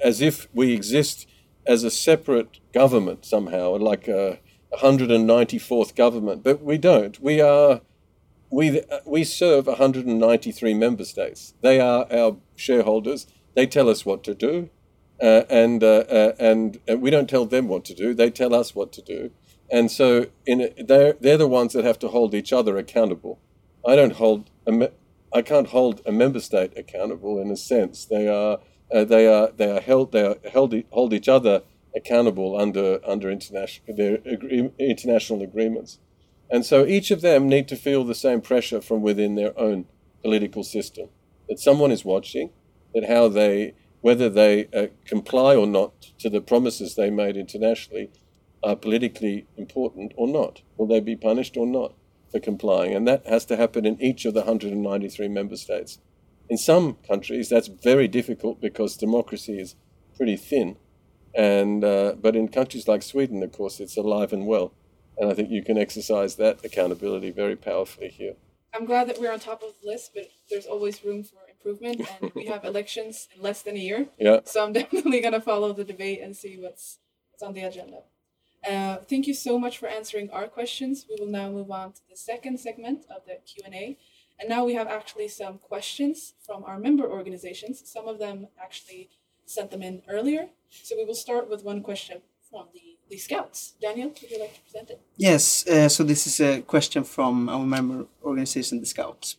as 0.05 0.21
if 0.21 0.49
we 0.53 0.75
exist 0.75 1.27
as 1.67 1.85
a 1.85 1.91
separate 1.91 2.59
government 2.75 3.25
somehow, 3.25 3.79
like 3.79 4.09
a 4.09 4.39
194th 4.79 5.95
government. 5.95 6.43
But 6.43 6.63
we 6.63 6.79
don't. 6.79 7.21
We 7.21 7.41
are. 7.41 7.81
We, 8.51 8.83
we 9.07 9.25
serve 9.25 9.67
193 9.67 10.75
member 10.75 11.07
states. 11.07 11.55
They 11.63 11.81
are 11.81 12.07
our 12.13 12.37
shareholders. 12.55 13.27
They 13.55 13.67
tell 13.67 13.89
us 13.89 14.05
what 14.05 14.23
to 14.25 14.35
do. 14.35 14.69
Uh, 15.23 15.45
and, 15.49 15.83
uh, 15.85 16.05
uh, 16.11 16.33
and 16.41 16.81
and 16.89 17.01
we 17.01 17.09
don't 17.09 17.31
tell 17.31 17.47
them 17.47 17.69
what 17.69 17.85
to 17.85 17.95
do. 17.95 18.13
They 18.13 18.29
tell 18.29 18.53
us 18.53 18.75
what 18.75 18.93
to 18.95 19.03
do, 19.03 19.31
and 19.71 19.89
so 19.89 20.27
in 20.47 20.75
they're 20.77 21.13
they're 21.13 21.37
the 21.37 21.47
ones 21.47 21.75
that 21.75 21.85
have 21.85 22.01
to 22.01 22.09
hold 22.09 22.35
each 22.35 22.53
other 22.53 22.77
accountable. 22.77 23.39
I 23.87 23.95
don't 23.95 24.15
hold 24.15 24.51
I 25.33 25.43
can't 25.43 25.69
hold 25.69 26.03
a 26.05 26.13
member 26.13 26.41
state 26.41 26.77
accountable 26.77 27.41
in 27.41 27.51
a 27.51 27.57
sense. 27.57 28.05
They 28.05 28.29
are 28.29 28.59
uh, 28.93 29.05
they 29.05 29.27
are 29.27 29.51
they 29.57 29.71
are 29.71 29.81
held 29.81 30.13
they 30.13 30.27
are 30.27 30.37
held 30.51 30.75
hold 30.91 31.13
each 31.13 31.29
other 31.29 31.63
accountable 31.95 32.57
under 32.57 33.01
under 33.07 33.31
international 33.31 33.97
their 33.97 34.15
agree, 34.25 34.71
international 34.79 35.43
agreements, 35.43 35.99
and 36.51 36.65
so 36.65 36.87
each 36.87 37.11
of 37.11 37.21
them 37.21 37.49
need 37.49 37.69
to 37.69 37.77
feel 37.77 38.05
the 38.05 38.15
same 38.15 38.41
pressure 38.41 38.81
from 38.81 39.03
within 39.03 39.35
their 39.35 39.59
own 39.59 39.87
political 40.23 40.63
system 40.63 41.09
that 41.49 41.59
someone 41.59 41.91
is 41.91 42.05
watching, 42.05 42.51
that 42.95 43.09
how 43.09 43.29
they 43.29 43.75
whether 44.01 44.29
they 44.29 44.67
uh, 44.75 44.89
comply 45.07 45.55
or 45.55 45.67
not 45.67 45.93
to 46.19 46.29
the 46.29 46.41
promises 46.41 46.95
they 46.95 47.09
made 47.09 47.37
internationally 47.37 48.11
are 48.63 48.75
politically 48.75 49.47
important 49.57 50.13
or 50.17 50.27
not. 50.27 50.63
Will 50.77 50.87
they 50.87 50.99
be 50.99 51.15
punished 51.15 51.57
or 51.57 51.67
not 51.67 51.95
for 52.31 52.41
complying? 52.41 52.95
And 52.95 53.07
that 53.07 53.27
has 53.27 53.45
to 53.47 53.57
happen 53.57 53.87
in 53.87 54.01
each 54.03 54.25
of 54.25 54.35
the 54.35 54.41
193 54.41 55.29
member 55.29 55.57
states. 55.57 55.99
In 56.49 56.59
some 56.59 56.97
countries, 57.07 57.49
that's 57.49 57.69
very 57.69 58.09
difficult 58.09 58.61
because 58.61 58.97
democracy 58.97 59.61
is 59.61 59.77
pretty 60.17 60.37
thin. 60.37 60.77
And, 61.35 61.85
uh, 61.85 62.15
but 62.21 62.37
in 62.37 62.49
countries 62.49 62.89
like 62.89 63.03
Sweden, 63.03 63.43
of 63.43 63.53
course, 63.53 63.81
it's 63.81 63.97
alive 63.97 64.33
and 64.33 64.47
well. 64.47 64.73
And 65.19 65.31
I 65.31 65.35
think 65.35 65.51
you 65.51 65.63
can 65.63 65.79
exercise 65.79 66.37
that 66.37 66.65
accountability 66.65 67.31
very 67.31 67.57
powerfully 67.57 68.09
here. 68.09 68.35
I'm 68.75 68.87
glad 68.87 69.09
that 69.09 69.21
we're 69.21 69.33
on 69.33 69.39
top 69.39 69.63
of 69.63 69.75
the 69.81 69.89
list, 69.89 70.13
but 70.15 70.31
there's 70.49 70.67
always 70.67 71.05
room 71.05 71.25
for 71.25 71.37
improvement, 71.51 72.09
and 72.21 72.33
we 72.35 72.47
have 72.47 72.65
elections 72.65 73.29
in 73.35 73.43
less 73.43 73.63
than 73.63 73.77
a 73.77 73.79
year. 73.79 74.07
Yeah. 74.19 74.41
So 74.45 74.65
I'm 74.65 74.73
definitely 74.81 75.21
gonna 75.21 75.41
follow 75.41 75.73
the 75.73 75.85
debate 75.85 76.21
and 76.23 76.37
see 76.37 76.59
what's 76.59 76.99
what's 77.31 77.43
on 77.43 77.53
the 77.53 77.63
agenda. 77.63 78.03
Uh, 78.67 78.97
thank 79.09 79.27
you 79.27 79.35
so 79.35 79.59
much 79.59 79.77
for 79.79 79.89
answering 79.89 80.31
our 80.31 80.47
questions. 80.47 81.07
We 81.09 81.17
will 81.19 81.31
now 81.31 81.51
move 81.51 81.71
on 81.71 81.93
to 81.93 82.01
the 82.09 82.17
second 82.17 82.61
segment 82.61 83.05
of 83.15 83.27
the 83.27 83.39
Q 83.45 83.63
and 83.65 83.75
A, 83.75 83.99
and 84.41 84.49
now 84.49 84.65
we 84.65 84.75
have 84.75 84.89
actually 84.89 85.29
some 85.29 85.59
questions 85.59 86.35
from 86.45 86.65
our 86.65 86.79
member 86.79 87.05
organizations. 87.05 87.83
Some 87.85 88.09
of 88.09 88.19
them 88.19 88.49
actually 88.63 89.11
sent 89.55 89.71
them 89.71 89.83
in 89.83 90.03
earlier, 90.09 90.49
so 90.71 90.97
we 90.97 91.05
will 91.05 91.15
start 91.15 91.49
with 91.51 91.65
one 91.65 91.83
question 91.83 92.23
from 92.51 92.67
the 92.75 92.93
the 93.13 93.19
Scouts. 93.19 93.75
Daniel, 93.81 94.09
would 94.09 94.31
you 94.31 94.41
like 94.41 94.55
to 94.55 94.61
present 94.63 94.91
it? 94.91 95.01
Yes. 95.17 95.67
Uh, 95.69 95.89
so 95.89 96.03
this 96.03 96.27
is 96.27 96.41
a 96.41 96.63
question 96.63 97.05
from 97.05 97.49
our 97.49 97.67
member 97.67 98.07
organization, 98.25 98.81
the 98.81 98.87
Scouts. 98.87 99.37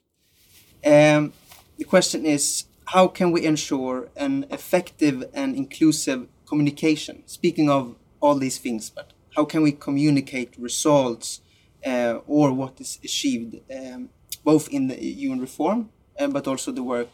Um, 0.85 1.33
the 1.77 1.85
question 1.85 2.25
is 2.25 2.65
how 2.85 3.07
can 3.07 3.31
we 3.31 3.45
ensure 3.45 4.09
an 4.15 4.45
effective 4.51 5.17
and 5.33 5.55
inclusive 5.55 6.27
communication? 6.45 7.23
Speaking 7.25 7.67
of 7.69 7.95
all 8.19 8.35
these 8.35 8.59
things, 8.59 8.91
but 8.91 9.13
how 9.35 9.45
can 9.45 9.63
we 9.63 9.71
communicate 9.71 10.53
results 10.59 11.41
uh, 11.85 12.19
or 12.27 12.53
what 12.53 12.79
is 12.79 12.99
achieved, 13.03 13.55
um, 13.75 14.09
both 14.43 14.69
in 14.69 14.87
the 14.87 15.03
UN 15.27 15.39
reform, 15.39 15.89
uh, 16.19 16.27
but 16.27 16.47
also 16.47 16.71
the 16.71 16.83
work 16.83 17.09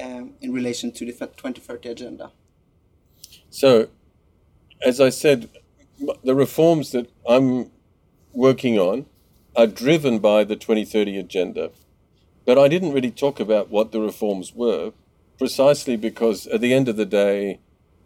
um, 0.00 0.34
in 0.40 0.52
relation 0.52 0.92
to 0.92 1.04
the 1.04 1.12
2030 1.12 1.88
agenda? 1.88 2.32
So, 3.50 3.88
as 4.84 5.00
I 5.00 5.08
said, 5.08 5.48
the 6.22 6.34
reforms 6.34 6.92
that 6.92 7.10
I'm 7.28 7.70
working 8.32 8.78
on 8.78 9.06
are 9.56 9.66
driven 9.66 10.18
by 10.18 10.44
the 10.44 10.56
2030 10.56 11.16
agenda. 11.16 11.70
But 12.44 12.58
I 12.58 12.68
didn't 12.68 12.92
really 12.92 13.10
talk 13.10 13.40
about 13.40 13.70
what 13.70 13.92
the 13.92 14.00
reforms 14.00 14.54
were, 14.54 14.92
precisely 15.38 15.96
because 15.96 16.46
at 16.46 16.60
the 16.60 16.74
end 16.74 16.88
of 16.88 16.96
the 16.96 17.06
day, 17.06 17.60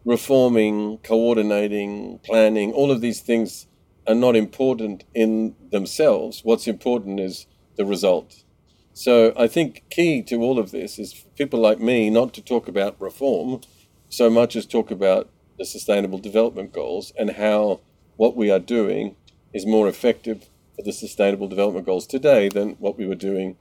reforming, 0.04 0.98
coordinating, 0.98 2.20
planning, 2.24 2.72
all 2.72 2.90
of 2.90 3.00
these 3.00 3.20
things 3.20 3.66
are 4.06 4.14
not 4.14 4.36
important 4.36 5.04
in 5.14 5.54
themselves. 5.70 6.40
What's 6.42 6.66
important 6.66 7.20
is 7.20 7.46
the 7.76 7.84
result. 7.84 8.44
So 8.92 9.32
I 9.36 9.46
think 9.46 9.84
key 9.90 10.22
to 10.24 10.42
all 10.42 10.58
of 10.58 10.70
this 10.70 10.98
is 10.98 11.12
for 11.12 11.28
people 11.30 11.60
like 11.60 11.80
me 11.80 12.10
not 12.10 12.34
to 12.34 12.42
talk 12.42 12.68
about 12.68 13.00
reform 13.00 13.60
so 14.08 14.28
much 14.28 14.56
as 14.56 14.66
talk 14.66 14.90
about 14.90 15.30
the 15.58 15.64
sustainable 15.64 16.18
development 16.18 16.72
goals 16.72 17.12
and 17.18 17.30
how 17.32 17.80
what 18.16 18.36
we 18.36 18.50
are 18.50 18.58
doing 18.58 19.16
is 19.54 19.64
more 19.64 19.88
effective 19.88 20.48
for 20.76 20.82
the 20.82 20.92
sustainable 20.92 21.48
development 21.48 21.86
goals 21.86 22.06
today 22.06 22.48
than 22.48 22.70
what 22.80 22.98
we 22.98 23.06
were 23.06 23.14
doing 23.14 23.56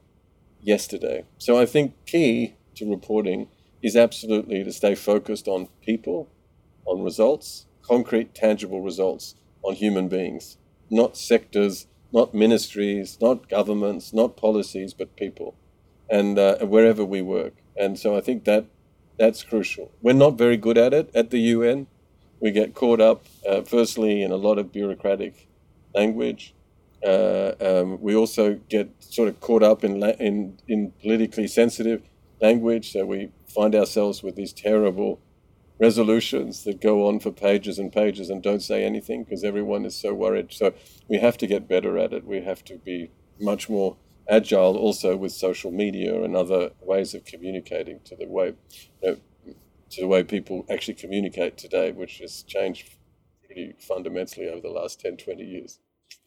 yesterday. 0.60 1.24
So 1.38 1.58
I 1.58 1.66
think 1.66 1.94
key 2.06 2.54
to 2.76 2.90
reporting 2.90 3.48
is 3.82 3.96
absolutely 3.96 4.64
to 4.64 4.72
stay 4.72 4.94
focused 4.94 5.48
on 5.48 5.68
people, 5.82 6.28
on 6.84 7.02
results, 7.02 7.66
concrete, 7.82 8.34
tangible 8.34 8.82
results 8.82 9.34
on 9.62 9.74
human 9.74 10.08
beings, 10.08 10.56
not 10.90 11.16
sectors, 11.16 11.86
not 12.12 12.34
ministries, 12.34 13.18
not 13.20 13.48
governments, 13.48 14.12
not 14.12 14.36
policies, 14.36 14.94
but 14.94 15.16
people, 15.16 15.56
and 16.10 16.38
uh, 16.38 16.58
wherever 16.60 17.04
we 17.04 17.22
work. 17.22 17.54
And 17.76 17.98
so 17.98 18.16
I 18.16 18.20
think 18.20 18.44
that 18.44 18.66
that's 19.18 19.42
crucial. 19.42 19.92
We're 20.02 20.14
not 20.14 20.38
very 20.38 20.56
good 20.56 20.78
at 20.78 20.94
it 20.94 21.10
at 21.14 21.30
the 21.30 21.40
UN. 21.56 21.86
We 22.40 22.50
get 22.52 22.74
caught 22.74 23.00
up, 23.00 23.24
uh, 23.48 23.62
firstly, 23.62 24.22
in 24.22 24.32
a 24.32 24.36
lot 24.36 24.58
of 24.58 24.72
bureaucratic 24.72 25.48
language, 25.94 26.54
uh, 27.04 27.52
um, 27.60 28.00
we 28.00 28.14
also 28.14 28.60
get 28.68 28.90
sort 29.00 29.28
of 29.28 29.40
caught 29.40 29.62
up 29.62 29.84
in, 29.84 30.00
la- 30.00 30.18
in 30.20 30.58
in 30.68 30.92
politically 31.02 31.46
sensitive 31.48 32.02
language, 32.40 32.92
so 32.92 33.06
we 33.06 33.30
find 33.46 33.74
ourselves 33.74 34.22
with 34.22 34.36
these 34.36 34.52
terrible 34.52 35.20
resolutions 35.80 36.64
that 36.64 36.80
go 36.80 37.08
on 37.08 37.20
for 37.20 37.30
pages 37.30 37.78
and 37.78 37.92
pages 37.92 38.28
and 38.28 38.42
don't 38.42 38.62
say 38.62 38.84
anything 38.84 39.24
because 39.24 39.42
everyone 39.42 39.84
is 39.84 39.96
so 39.96 40.12
worried. 40.12 40.52
So 40.52 40.74
we 41.08 41.18
have 41.18 41.38
to 41.38 41.46
get 41.46 41.68
better 41.68 41.98
at 41.98 42.12
it. 42.12 42.26
We 42.26 42.42
have 42.42 42.64
to 42.66 42.76
be 42.76 43.10
much 43.40 43.68
more 43.68 43.96
agile 44.28 44.76
also 44.76 45.16
with 45.16 45.32
social 45.32 45.70
media 45.70 46.22
and 46.22 46.36
other 46.36 46.70
ways 46.80 47.14
of 47.14 47.24
communicating 47.24 48.00
to 48.04 48.14
the 48.14 48.26
way 48.26 48.54
you 49.02 49.10
know, 49.10 49.16
to 49.90 50.00
the 50.02 50.06
way 50.06 50.22
people 50.22 50.64
actually 50.70 50.94
communicate 50.94 51.56
today, 51.56 51.90
which 51.90 52.18
has 52.18 52.42
changed 52.42 52.90
pretty 53.44 53.74
fundamentally 53.80 54.48
over 54.48 54.60
the 54.60 54.68
last 54.68 55.00
10, 55.00 55.16
20 55.16 55.42
years 55.42 55.80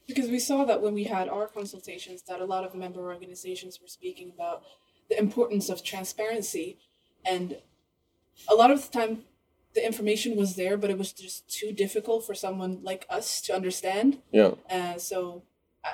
because 0.07 0.29
we 0.29 0.39
saw 0.39 0.65
that 0.65 0.81
when 0.81 0.93
we 0.93 1.05
had 1.05 1.29
our 1.29 1.47
consultations 1.47 2.23
that 2.27 2.41
a 2.41 2.45
lot 2.45 2.63
of 2.63 2.75
member 2.75 3.01
organizations 3.11 3.79
were 3.81 3.87
speaking 3.87 4.31
about 4.33 4.63
the 5.09 5.17
importance 5.17 5.69
of 5.69 5.83
transparency 5.83 6.77
and 7.25 7.57
a 8.49 8.55
lot 8.55 8.71
of 8.71 8.89
the 8.89 8.97
time 8.97 9.23
the 9.75 9.85
information 9.85 10.35
was 10.35 10.55
there 10.55 10.77
but 10.77 10.89
it 10.89 10.97
was 10.97 11.11
just 11.11 11.49
too 11.49 11.71
difficult 11.71 12.25
for 12.25 12.33
someone 12.33 12.79
like 12.83 13.05
us 13.09 13.41
to 13.41 13.53
understand. 13.53 14.19
Yeah. 14.31 14.51
Uh, 14.69 14.97
so 14.97 15.43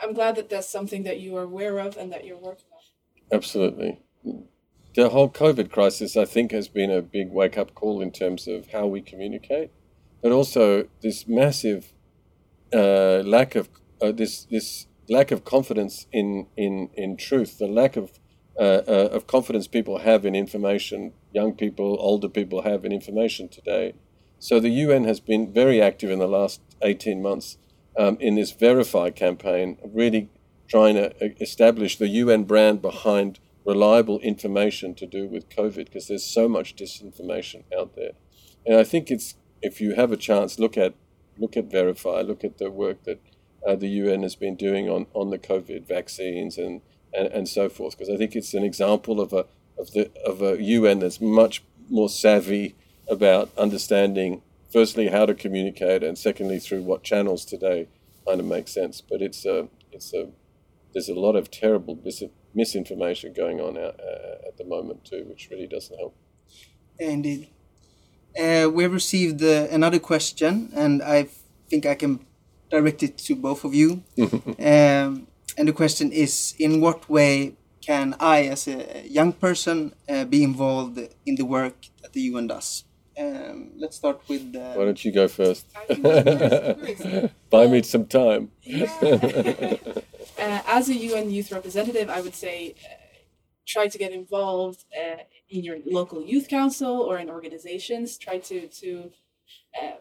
i'm 0.03 0.13
glad 0.13 0.35
that 0.35 0.49
that's 0.49 0.69
something 0.69 1.03
that 1.03 1.19
you 1.19 1.35
are 1.35 1.43
aware 1.43 1.79
of 1.79 1.97
and 1.97 2.11
that 2.11 2.25
you're 2.25 2.37
working 2.37 2.65
on. 2.71 2.81
Absolutely. 3.31 3.99
The 4.95 5.09
whole 5.09 5.29
covid 5.29 5.71
crisis 5.71 6.17
i 6.17 6.25
think 6.25 6.51
has 6.51 6.67
been 6.67 6.91
a 6.91 7.01
big 7.01 7.31
wake 7.31 7.57
up 7.57 7.73
call 7.73 8.01
in 8.01 8.11
terms 8.11 8.47
of 8.47 8.67
how 8.71 8.85
we 8.87 9.01
communicate 9.01 9.71
but 10.21 10.31
also 10.31 10.87
this 11.01 11.27
massive 11.27 11.93
uh, 12.73 13.23
lack 13.25 13.55
of 13.55 13.69
uh, 14.01 14.11
this 14.11 14.45
this 14.45 14.87
lack 15.09 15.31
of 15.31 15.43
confidence 15.43 16.07
in 16.11 16.47
in 16.55 16.89
in 16.93 17.17
truth, 17.17 17.57
the 17.57 17.67
lack 17.67 17.95
of 17.97 18.19
uh, 18.59 18.81
uh, 18.87 19.09
of 19.11 19.27
confidence 19.27 19.67
people 19.67 19.99
have 19.99 20.25
in 20.25 20.35
information, 20.35 21.13
young 21.33 21.53
people, 21.53 21.97
older 21.99 22.29
people 22.29 22.63
have 22.63 22.85
in 22.85 22.91
information 22.91 23.47
today. 23.47 23.93
So 24.39 24.59
the 24.59 24.69
UN 24.69 25.03
has 25.03 25.19
been 25.19 25.51
very 25.51 25.81
active 25.81 26.09
in 26.09 26.19
the 26.19 26.27
last 26.27 26.61
18 26.81 27.21
months 27.21 27.57
um, 27.97 28.17
in 28.19 28.35
this 28.35 28.51
Verify 28.51 29.09
campaign, 29.09 29.77
really 29.83 30.29
trying 30.67 30.95
to 30.95 31.41
establish 31.41 31.97
the 31.97 32.07
UN 32.07 32.43
brand 32.43 32.81
behind 32.81 33.39
reliable 33.65 34.19
information 34.19 34.95
to 34.95 35.05
do 35.05 35.27
with 35.27 35.49
COVID, 35.49 35.85
because 35.85 36.07
there's 36.07 36.23
so 36.23 36.47
much 36.47 36.75
disinformation 36.75 37.63
out 37.77 37.95
there. 37.95 38.11
And 38.65 38.77
I 38.77 38.83
think 38.83 39.11
it's 39.11 39.35
if 39.61 39.81
you 39.81 39.95
have 39.95 40.11
a 40.11 40.17
chance, 40.17 40.57
look 40.57 40.77
at 40.77 40.93
look 41.37 41.57
at 41.57 41.71
Verify, 41.71 42.21
look 42.21 42.43
at 42.43 42.57
the 42.57 42.69
work 42.69 43.03
that 43.03 43.19
uh, 43.67 43.75
the 43.75 43.87
UN 43.87 44.23
has 44.23 44.35
been 44.35 44.55
doing 44.55 44.89
on, 44.89 45.07
on 45.13 45.29
the 45.29 45.37
COVID 45.37 45.87
vaccines 45.87 46.57
and, 46.57 46.81
and, 47.13 47.27
and 47.27 47.47
so 47.47 47.69
forth, 47.69 47.97
because 47.97 48.13
I 48.13 48.17
think 48.17 48.35
it's 48.35 48.53
an 48.53 48.63
example 48.63 49.19
of 49.21 49.33
a, 49.33 49.45
of, 49.79 49.91
the, 49.91 50.11
of 50.25 50.41
a 50.41 50.61
UN 50.61 50.99
that's 50.99 51.21
much 51.21 51.63
more 51.89 52.09
savvy 52.09 52.75
about 53.09 53.49
understanding, 53.57 54.41
firstly, 54.71 55.07
how 55.07 55.25
to 55.25 55.33
communicate, 55.33 56.03
and 56.03 56.17
secondly, 56.17 56.59
through 56.59 56.83
what 56.83 57.03
channels 57.03 57.45
today 57.45 57.87
kind 58.27 58.39
of 58.39 58.45
makes 58.45 58.73
sense. 58.73 59.01
But 59.01 59.21
it's 59.21 59.45
a, 59.45 59.67
it's 59.91 60.13
a, 60.13 60.29
there's 60.93 61.09
a 61.09 61.15
lot 61.15 61.35
of 61.35 61.49
terrible 61.49 61.99
mis- 62.03 62.23
misinformation 62.53 63.33
going 63.33 63.59
on 63.59 63.77
out, 63.77 63.99
uh, 63.99 64.47
at 64.47 64.57
the 64.57 64.65
moment 64.65 65.05
too, 65.05 65.25
which 65.27 65.49
really 65.49 65.67
doesn't 65.67 65.97
help. 65.97 66.15
Indeed. 66.99 67.49
Uh, 68.39 68.69
we 68.71 68.83
have 68.83 68.93
received 68.93 69.41
uh, 69.41 69.67
another 69.71 69.99
question, 69.99 70.71
and 70.75 71.01
I 71.01 71.27
think 71.69 71.85
I 71.85 71.95
can 71.95 72.25
direct 72.69 73.01
it 73.01 73.17
to 73.17 73.35
both 73.35 73.63
of 73.63 73.73
you. 73.73 74.03
um, 74.19 75.27
and 75.57 75.67
the 75.67 75.73
question 75.73 76.11
is 76.11 76.55
In 76.59 76.79
what 76.79 77.09
way 77.09 77.55
can 77.81 78.15
I, 78.19 78.43
as 78.43 78.67
a 78.67 79.07
young 79.07 79.33
person, 79.33 79.93
uh, 80.07 80.25
be 80.25 80.43
involved 80.43 80.99
in 81.25 81.35
the 81.35 81.45
work 81.45 81.75
that 82.01 82.13
the 82.13 82.21
UN 82.21 82.47
does? 82.47 82.85
Um, 83.19 83.71
let's 83.77 83.97
start 83.97 84.21
with. 84.27 84.55
Uh, 84.55 84.73
Why 84.73 84.85
don't 84.85 85.03
you 85.03 85.11
go 85.11 85.27
first? 85.27 85.65
I 85.75 85.93
can 85.93 86.01
go 86.01 86.23
first. 86.23 87.33
Buy 87.49 87.67
me 87.67 87.81
some 87.83 88.05
time. 88.05 88.51
uh, 88.71 89.77
as 90.37 90.89
a 90.89 90.95
UN 90.95 91.29
youth 91.29 91.51
representative, 91.51 92.09
I 92.09 92.21
would 92.21 92.35
say 92.35 92.75
uh, 92.85 92.95
try 93.67 93.87
to 93.87 93.97
get 93.97 94.13
involved 94.13 94.85
uh, 94.97 95.23
in 95.49 95.63
your 95.63 95.77
local 95.85 96.23
youth 96.23 96.47
council 96.47 97.01
or 97.01 97.17
in 97.17 97.29
organizations. 97.29 98.17
Try 98.17 98.37
to 98.39 98.67
to 98.67 99.11
um, 99.81 99.99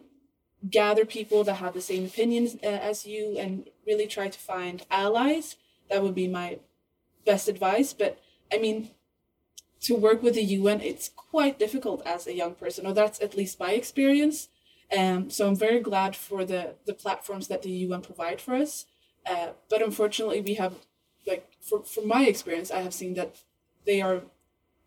gather 0.70 1.04
people 1.04 1.42
that 1.44 1.54
have 1.54 1.74
the 1.74 1.80
same 1.80 2.04
opinions 2.04 2.56
uh, 2.62 2.66
as 2.66 3.04
you, 3.04 3.36
and 3.38 3.68
really 3.86 4.06
try 4.06 4.28
to 4.28 4.38
find 4.38 4.86
allies. 4.90 5.56
That 5.90 6.02
would 6.02 6.14
be 6.14 6.28
my 6.28 6.58
best 7.32 7.48
advice. 7.48 7.90
But 8.02 8.12
I 8.52 8.58
mean, 8.58 8.90
to 9.82 9.94
work 9.94 10.22
with 10.22 10.34
the 10.34 10.42
UN, 10.58 10.80
it's 10.80 11.08
quite 11.08 11.58
difficult 11.58 12.02
as 12.06 12.26
a 12.26 12.34
young 12.34 12.54
person, 12.54 12.86
or 12.86 12.92
that's 12.92 13.20
at 13.20 13.36
least 13.36 13.60
my 13.60 13.72
experience. 13.72 14.48
Um, 14.96 15.30
so 15.30 15.46
I'm 15.48 15.56
very 15.56 15.80
glad 15.80 16.16
for 16.16 16.44
the 16.44 16.62
the 16.86 16.94
platforms 16.94 17.48
that 17.48 17.62
the 17.62 17.70
UN 17.86 18.02
provide 18.02 18.40
for 18.40 18.54
us. 18.54 18.86
Uh, 19.32 19.50
but 19.70 19.82
unfortunately, 19.82 20.40
we 20.40 20.54
have, 20.54 20.74
like, 21.26 21.44
for, 21.60 21.82
from 21.84 22.08
my 22.08 22.24
experience, 22.24 22.70
I 22.70 22.80
have 22.80 22.94
seen 22.94 23.12
that 23.14 23.32
they 23.84 24.00
are, 24.00 24.22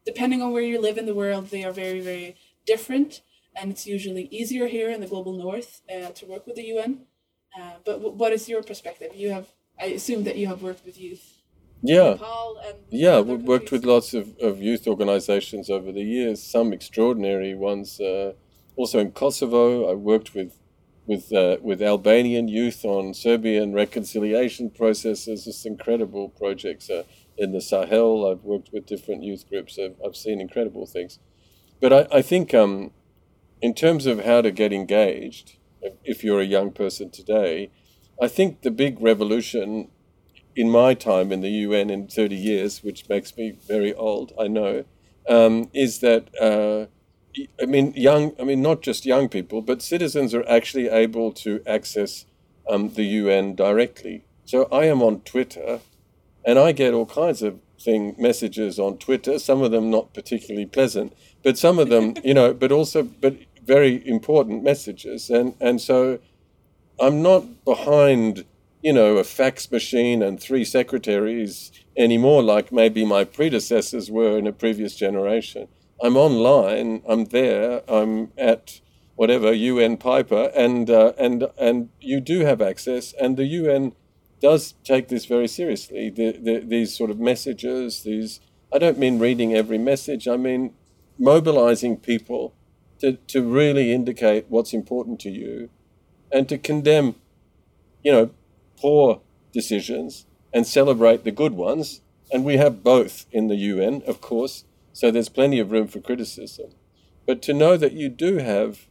depending 0.06 0.42
on 0.42 0.52
where 0.54 0.64
you 0.64 0.80
live 0.82 0.98
in 0.98 1.06
the 1.06 1.14
world, 1.16 1.48
they 1.48 1.64
are 1.64 1.72
very, 1.72 2.00
very 2.02 2.36
different. 2.66 3.22
And 3.56 3.72
it's 3.72 3.86
usually 3.86 4.28
easier 4.32 4.68
here 4.68 4.90
in 4.90 5.02
the 5.02 5.08
global 5.08 5.34
north 5.34 5.82
uh, 5.94 6.10
to 6.20 6.26
work 6.26 6.48
with 6.48 6.56
the 6.56 6.64
UN. 6.74 7.02
Uh, 7.58 7.74
but 7.86 7.94
w- 8.04 8.16
what 8.16 8.34
is 8.34 8.50
your 8.50 8.64
perspective? 8.64 9.12
You 9.16 9.32
have, 9.32 9.48
I 9.80 9.86
assume 9.88 10.24
that 10.24 10.38
you 10.38 10.48
have 10.48 10.64
worked 10.64 10.86
with 10.86 11.00
youth. 11.00 11.31
Yeah. 11.82 12.17
Yeah, 12.89 13.22
we've 13.22 13.41
worked 13.41 13.72
with 13.72 13.86
lots 13.86 14.13
of, 14.13 14.38
of 14.39 14.62
youth 14.62 14.88
organizations 14.88 15.70
over 15.70 15.91
the 15.91 16.04
years, 16.04 16.44
some 16.44 16.74
extraordinary 16.74 17.56
ones. 17.56 18.00
Uh, 18.00 18.34
also 18.76 19.00
in 19.00 19.12
Kosovo, 19.12 19.89
I 19.89 19.94
worked 19.94 20.36
with 20.36 20.58
with 21.08 21.34
uh, 21.34 21.58
with 21.62 21.82
Albanian 21.82 22.48
youth 22.48 22.86
on 22.86 23.13
Serbian 23.13 23.74
reconciliation 23.74 24.70
processes. 24.70 25.46
Just 25.46 25.65
incredible 25.65 26.30
projects 26.30 26.89
uh, 26.89 27.04
in 27.38 27.52
the 27.52 27.62
Sahel. 27.62 28.30
I've 28.30 28.44
worked 28.44 28.72
with 28.72 28.86
different 28.86 29.24
youth 29.24 29.48
groups. 29.50 29.80
I've, 29.80 29.96
I've 30.06 30.15
seen 30.15 30.39
incredible 30.39 30.86
things. 30.86 31.20
But 31.80 31.94
I, 31.94 32.17
I 32.20 32.22
think 32.22 32.54
um, 32.54 32.91
in 33.62 33.74
terms 33.74 34.06
of 34.06 34.24
how 34.24 34.41
to 34.41 34.52
get 34.52 34.72
engaged, 34.72 35.58
if 36.04 36.24
you're 36.24 36.41
a 36.41 36.46
young 36.46 36.72
person 36.72 37.10
today, 37.10 37.72
I 38.22 38.28
think 38.28 38.62
the 38.62 38.72
big 38.72 39.02
revolution 39.02 39.89
in 40.56 40.70
my 40.70 40.94
time 40.94 41.32
in 41.32 41.42
the 41.42 41.50
UN 41.50 41.90
in 41.90 42.08
30 42.08 42.36
years, 42.36 42.84
which 42.84 43.08
makes 43.10 43.36
me 43.38 43.52
very 43.68 43.94
old, 43.94 44.34
I 44.40 44.48
know, 44.48 44.86
um, 45.28 45.70
is 45.74 46.00
that, 46.00 46.30
uh, 46.40 46.88
I 47.62 47.66
mean, 47.66 47.94
young, 47.96 48.34
I 48.40 48.44
mean, 48.44 48.62
not 48.62 48.82
just 48.82 49.06
young 49.06 49.30
people, 49.30 49.62
but 49.62 49.82
citizens 49.82 50.34
are 50.34 50.48
actually 50.48 50.90
able 50.90 51.32
to 51.34 51.62
access 51.66 52.26
um, 52.70 52.90
the 52.90 53.04
UN 53.04 53.56
directly. 53.56 54.26
So 54.46 54.68
I 54.72 54.86
am 54.86 55.02
on 55.02 55.22
Twitter 55.22 55.80
and 56.46 56.60
I 56.60 56.72
get 56.72 56.94
all 56.94 57.06
kinds 57.06 57.42
of 57.42 57.60
thing 57.80 58.16
messages 58.18 58.80
on 58.80 58.98
Twitter, 58.98 59.40
some 59.40 59.62
of 59.62 59.72
them 59.72 59.90
not 59.90 60.14
particularly 60.14 60.66
pleasant, 60.66 61.14
but 61.44 61.58
some 61.58 61.80
of 61.80 61.90
them, 61.90 62.16
you 62.24 62.34
know, 62.34 62.54
but 62.54 62.72
also, 62.72 63.04
but 63.04 63.36
very 63.64 64.08
important 64.08 64.64
messages. 64.64 65.30
And, 65.30 65.56
and 65.60 65.80
so 65.80 66.20
I'm 67.00 67.22
not 67.22 67.64
behind, 67.66 68.46
you 68.82 68.94
know, 68.94 69.17
a 69.17 69.24
fax 69.24 69.72
machine 69.72 70.24
and 70.24 70.39
three 70.39 70.65
secretaries 70.65 71.72
anymore, 71.98 72.41
like 72.41 72.72
maybe 72.72 73.06
my 73.06 73.24
predecessors 73.24 74.10
were 74.10 74.38
in 74.38 74.48
a 74.48 74.52
previous 74.52 74.96
generation. 74.96 75.67
I'm 76.02 76.17
online. 76.17 77.04
I'm 77.08 77.26
there. 77.26 77.84
I'm 77.88 78.32
at 78.38 78.82
whatever 79.15 79.54
UN 79.54 79.98
Piper, 79.98 80.52
and 80.56 80.89
uh, 80.89 81.13
and 81.17 81.48
and 81.60 81.89
you 82.00 82.20
do 82.20 82.39
have 82.39 82.62
access, 82.62 83.13
and 83.13 83.38
the 83.38 83.46
UN 83.46 83.94
does 84.39 84.74
take 84.84 85.10
this 85.10 85.26
very 85.26 85.48
seriously. 85.48 86.10
The, 86.10 86.32
the, 86.32 86.60
these 86.65 86.98
sort 86.98 87.12
of 87.12 87.20
messages, 87.20 88.02
these 88.02 88.39
I 88.74 88.80
don't 88.80 88.98
mean 88.98 89.20
reading 89.20 89.54
every 89.54 89.78
message. 89.78 90.28
I 90.28 90.38
mean 90.38 90.74
mobilizing 91.20 91.98
people 91.98 92.56
to, 93.00 93.13
to 93.13 93.44
really 93.44 93.94
indicate 93.94 94.46
what's 94.50 94.74
important 94.74 95.20
to 95.20 95.30
you 95.30 95.70
and 96.32 96.50
to 96.50 96.58
condemn, 96.58 97.15
you 98.04 98.12
know, 98.12 98.32
poor 98.82 99.22
decisions 99.54 100.26
and 100.54 100.65
celebrate 100.65 101.24
the 101.24 101.32
good 101.32 101.54
ones. 101.54 102.02
And 102.32 102.44
we 102.44 102.58
have 102.58 102.84
both 102.84 103.26
in 103.32 103.48
the 103.48 103.56
UN, 103.56 104.02
of 104.08 104.22
course, 104.22 104.63
so 104.94 105.12
there's 105.12 105.30
plenty 105.30 105.60
of 105.60 105.72
room 105.72 105.88
for 105.88 106.00
criticism. 106.00 106.72
But 107.28 107.41
to 107.44 107.54
know 107.54 107.78
that 107.78 107.94
you 107.94 108.10
do 108.10 108.38
have 108.38 108.88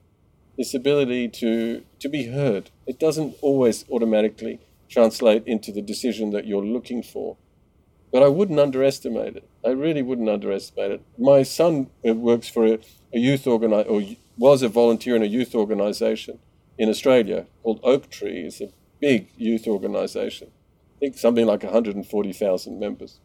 this 0.57 0.75
ability 0.75 1.29
to, 1.29 1.83
to 1.99 2.09
be 2.09 2.29
heard, 2.29 2.71
it 2.87 2.99
doesn't 2.99 3.37
always 3.41 3.85
automatically 3.91 4.61
translate 4.89 5.43
into 5.47 5.73
the 5.73 5.83
decision 5.83 6.31
that 6.31 6.47
you're 6.47 6.65
looking 6.65 7.03
for. 7.03 7.37
But 8.13 8.23
I 8.23 8.29
wouldn't 8.29 8.59
underestimate 8.59 9.37
it. 9.37 9.49
I 9.65 9.71
really 9.71 10.03
wouldn't 10.03 10.29
underestimate 10.29 10.91
it. 10.91 11.03
My 11.19 11.43
son 11.43 11.91
uh, 12.07 12.15
works 12.15 12.49
for 12.49 12.67
a, 12.67 12.79
a 13.15 13.19
youth 13.19 13.45
organi- 13.45 13.89
or 13.89 14.17
was 14.37 14.63
a 14.63 14.69
volunteer 14.69 15.15
in 15.15 15.23
a 15.23 15.27
youth 15.27 15.55
organization 15.55 16.39
in 16.77 16.89
Australia 16.89 17.47
called 17.63 17.81
Oaktree. 17.85 18.47
It's 18.47 18.61
a 18.61 18.71
big 19.01 19.29
youth 19.37 19.67
organization. 19.67 20.49
I 20.97 20.99
think 21.01 21.17
something 21.17 21.47
like 21.47 21.63
140,000 21.63 22.79
members. 22.79 23.21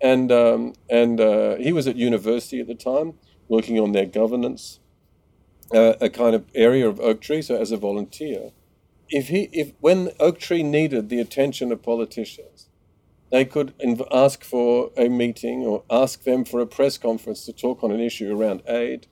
And, 0.00 0.30
um, 0.30 0.74
and 0.90 1.20
uh, 1.20 1.56
he 1.56 1.72
was 1.72 1.86
at 1.86 1.96
university 1.96 2.60
at 2.60 2.66
the 2.66 2.74
time, 2.74 3.14
working 3.48 3.80
on 3.80 3.92
their 3.92 4.06
governance, 4.06 4.80
uh, 5.72 5.94
a 6.00 6.10
kind 6.10 6.34
of 6.34 6.44
area 6.54 6.88
of 6.88 7.00
Oaktree, 7.00 7.42
so 7.42 7.56
as 7.56 7.72
a 7.72 7.76
volunteer. 7.76 8.52
If 9.08 9.28
he, 9.28 9.48
if 9.52 9.72
when 9.80 10.10
Oaktree 10.20 10.62
needed 10.62 11.08
the 11.08 11.20
attention 11.20 11.72
of 11.72 11.82
politicians, 11.82 12.68
they 13.30 13.44
could 13.44 13.76
inv- 13.78 14.06
ask 14.12 14.44
for 14.44 14.90
a 14.96 15.08
meeting 15.08 15.64
or 15.64 15.82
ask 15.90 16.22
them 16.24 16.44
for 16.44 16.60
a 16.60 16.66
press 16.66 16.98
conference 16.98 17.44
to 17.46 17.52
talk 17.52 17.82
on 17.82 17.90
an 17.90 18.00
issue 18.00 18.36
around 18.36 18.62
aid. 18.68 19.06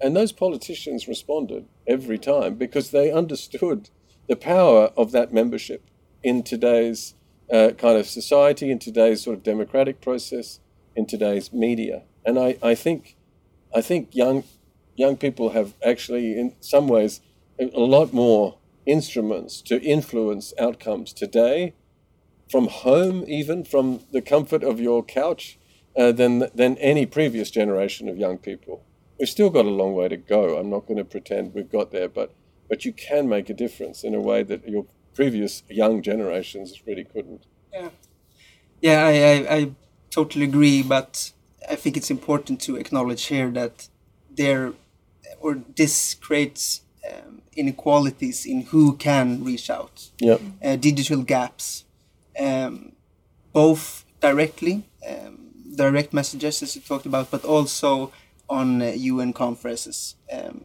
And 0.00 0.16
those 0.16 0.32
politicians 0.32 1.06
responded 1.06 1.66
every 1.86 2.18
time 2.18 2.56
because 2.56 2.90
they 2.90 3.12
understood 3.12 3.88
the 4.28 4.36
power 4.36 4.90
of 4.96 5.12
that 5.12 5.32
membership 5.32 5.84
in 6.22 6.42
today's 6.42 7.14
uh, 7.52 7.70
kind 7.76 7.98
of 7.98 8.06
society, 8.06 8.70
in 8.70 8.78
today's 8.78 9.22
sort 9.22 9.36
of 9.36 9.42
democratic 9.42 10.00
process, 10.00 10.60
in 10.96 11.06
today's 11.06 11.52
media. 11.52 12.02
And 12.24 12.38
I, 12.38 12.56
I 12.62 12.74
think, 12.74 13.16
I 13.74 13.80
think 13.80 14.14
young, 14.14 14.44
young 14.94 15.16
people 15.16 15.50
have 15.50 15.74
actually, 15.84 16.38
in 16.38 16.54
some 16.60 16.88
ways, 16.88 17.20
a 17.58 17.80
lot 17.80 18.12
more 18.12 18.58
instruments 18.86 19.60
to 19.62 19.80
influence 19.82 20.52
outcomes 20.58 21.12
today 21.12 21.74
from 22.50 22.68
home, 22.68 23.24
even 23.28 23.64
from 23.64 24.00
the 24.12 24.22
comfort 24.22 24.62
of 24.62 24.80
your 24.80 25.02
couch, 25.02 25.58
uh, 25.96 26.12
than, 26.12 26.48
than 26.54 26.76
any 26.78 27.06
previous 27.06 27.50
generation 27.50 28.08
of 28.08 28.16
young 28.16 28.38
people. 28.38 28.84
We've 29.18 29.28
still 29.28 29.50
got 29.50 29.66
a 29.66 29.70
long 29.70 29.94
way 29.94 30.08
to 30.08 30.16
go. 30.16 30.58
I'm 30.58 30.70
not 30.70 30.86
going 30.86 30.98
to 30.98 31.04
pretend 31.04 31.54
we've 31.54 31.70
got 31.70 31.90
there, 31.92 32.08
but, 32.08 32.34
but 32.72 32.86
you 32.86 32.92
can 32.94 33.28
make 33.28 33.50
a 33.50 33.54
difference 33.64 34.02
in 34.02 34.14
a 34.14 34.20
way 34.30 34.42
that 34.42 34.66
your 34.66 34.86
previous 35.14 35.62
young 35.68 36.00
generations 36.00 36.68
really 36.86 37.04
couldn't. 37.04 37.42
Yeah, 37.70 37.90
yeah, 38.80 39.04
I, 39.04 39.12
I, 39.12 39.56
I 39.56 39.70
totally 40.08 40.46
agree, 40.46 40.82
but 40.82 41.32
I 41.68 41.74
think 41.74 41.98
it's 41.98 42.10
important 42.10 42.62
to 42.62 42.76
acknowledge 42.76 43.24
here 43.26 43.50
that 43.50 43.88
there, 44.30 44.72
or 45.38 45.58
this 45.76 46.14
creates 46.14 46.80
um, 47.06 47.42
inequalities 47.54 48.46
in 48.46 48.62
who 48.62 48.96
can 48.96 49.44
reach 49.44 49.68
out, 49.68 50.08
Yep. 50.20 50.40
uh, 50.64 50.76
digital 50.76 51.22
gaps, 51.24 51.84
um, 52.40 52.92
both 53.52 54.06
directly, 54.22 54.84
um, 55.06 55.34
direct 55.76 56.14
messages 56.14 56.62
as 56.62 56.74
you 56.74 56.80
talked 56.80 57.04
about, 57.04 57.30
but 57.30 57.44
also 57.44 58.12
on 58.48 58.80
uh, 58.80 58.86
UN 58.96 59.34
conferences. 59.34 60.16
Um, 60.32 60.64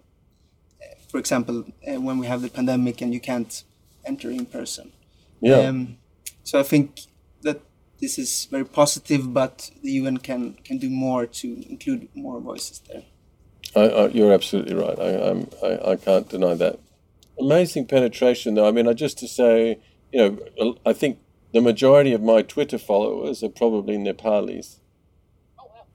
for 1.10 1.20
example, 1.20 1.66
uh, 1.88 2.00
when 2.02 2.18
we 2.18 2.28
have 2.28 2.42
the 2.42 2.50
pandemic 2.50 3.02
and 3.02 3.14
you 3.14 3.20
can't 3.20 3.64
enter 4.06 4.30
in 4.30 4.46
person. 4.46 4.92
Yeah. 5.42 5.58
Um, 5.58 5.98
so 6.44 6.60
I 6.60 6.64
think 6.64 7.02
that 7.42 7.62
this 8.00 8.18
is 8.18 8.46
very 8.46 8.66
positive, 8.66 9.34
but 9.34 9.72
the 9.84 9.92
UN 9.92 10.18
can 10.18 10.54
can 10.64 10.78
do 10.78 10.90
more 10.90 11.26
to 11.26 11.70
include 11.70 12.10
more 12.16 12.40
voices 12.40 12.82
there. 12.88 13.04
I, 13.76 13.90
I, 13.90 14.08
you're 14.08 14.34
absolutely 14.34 14.76
right. 14.76 14.98
I, 15.00 15.30
I'm, 15.30 15.50
I, 15.64 15.92
I 15.92 15.96
can't 15.96 16.28
deny 16.30 16.54
that. 16.56 16.80
Amazing 17.40 17.86
penetration, 17.86 18.56
though. 18.56 18.68
I 18.68 18.72
mean, 18.72 18.88
I 18.88 18.94
just 18.94 19.20
to 19.20 19.28
say, 19.28 19.80
you 20.12 20.40
know, 20.58 20.78
I 20.86 20.94
think 20.94 21.20
the 21.54 21.62
majority 21.62 22.14
of 22.14 22.22
my 22.22 22.42
Twitter 22.42 22.78
followers 22.78 23.44
are 23.44 23.50
probably 23.50 23.98
Nepalis. 23.98 24.80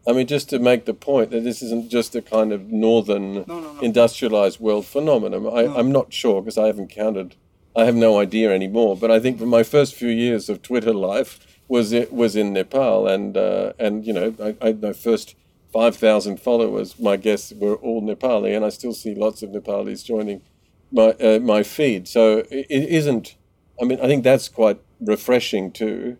I 0.06 0.12
mean, 0.12 0.26
just 0.26 0.48
to 0.50 0.58
make 0.58 0.84
the 0.84 0.94
point 0.94 1.30
that 1.30 1.44
this 1.44 1.62
isn't 1.62 1.88
just 1.90 2.14
a 2.16 2.22
kind 2.22 2.52
of 2.52 2.72
northern 2.72 3.34
No, 3.34 3.44
no, 3.46 3.60
no. 3.60 3.80
industrialized 3.80 4.58
world 4.60 4.86
phenomenon. 4.86 5.46
I. 5.46 5.66
I'm 5.78 5.92
not 5.92 6.12
sure 6.12 6.42
because 6.42 6.58
I 6.58 6.66
haven't 6.66 6.88
counted. 6.88 7.36
I 7.76 7.84
have 7.84 7.94
no 7.94 8.18
idea 8.18 8.52
anymore. 8.52 8.96
But 8.96 9.10
I 9.10 9.20
think 9.20 9.38
for 9.38 9.46
my 9.46 9.62
first 9.62 9.94
few 9.94 10.08
years 10.08 10.48
of 10.48 10.60
Twitter 10.60 10.92
life 10.92 11.38
was 11.68 11.92
it 11.92 12.12
was 12.12 12.34
in 12.36 12.52
Nepal, 12.52 13.06
and 13.06 13.36
uh, 13.36 13.72
and 13.78 14.04
you 14.06 14.12
know, 14.12 14.34
I, 14.42 14.56
I 14.68 14.72
my 14.72 14.92
first 14.92 15.36
five 15.72 15.96
thousand 15.96 16.40
followers, 16.40 16.98
my 16.98 17.16
guests 17.16 17.52
were 17.56 17.76
all 17.76 18.02
Nepali, 18.02 18.54
and 18.56 18.64
I 18.64 18.68
still 18.70 18.92
see 18.92 19.14
lots 19.14 19.42
of 19.42 19.50
Nepalis 19.50 20.04
joining 20.04 20.42
my 20.90 21.10
uh, 21.12 21.38
my 21.38 21.62
feed. 21.62 22.08
So 22.08 22.38
it, 22.50 22.66
it 22.68 22.88
isn't. 22.88 23.36
I 23.80 23.84
mean, 23.84 24.00
I 24.00 24.06
think 24.06 24.24
that's 24.24 24.48
quite 24.48 24.80
refreshing 25.00 25.70
too. 25.72 26.18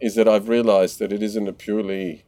Is 0.00 0.14
that 0.16 0.28
I've 0.28 0.48
realised 0.48 0.98
that 0.98 1.12
it 1.12 1.22
isn't 1.22 1.48
a 1.48 1.52
purely 1.52 2.24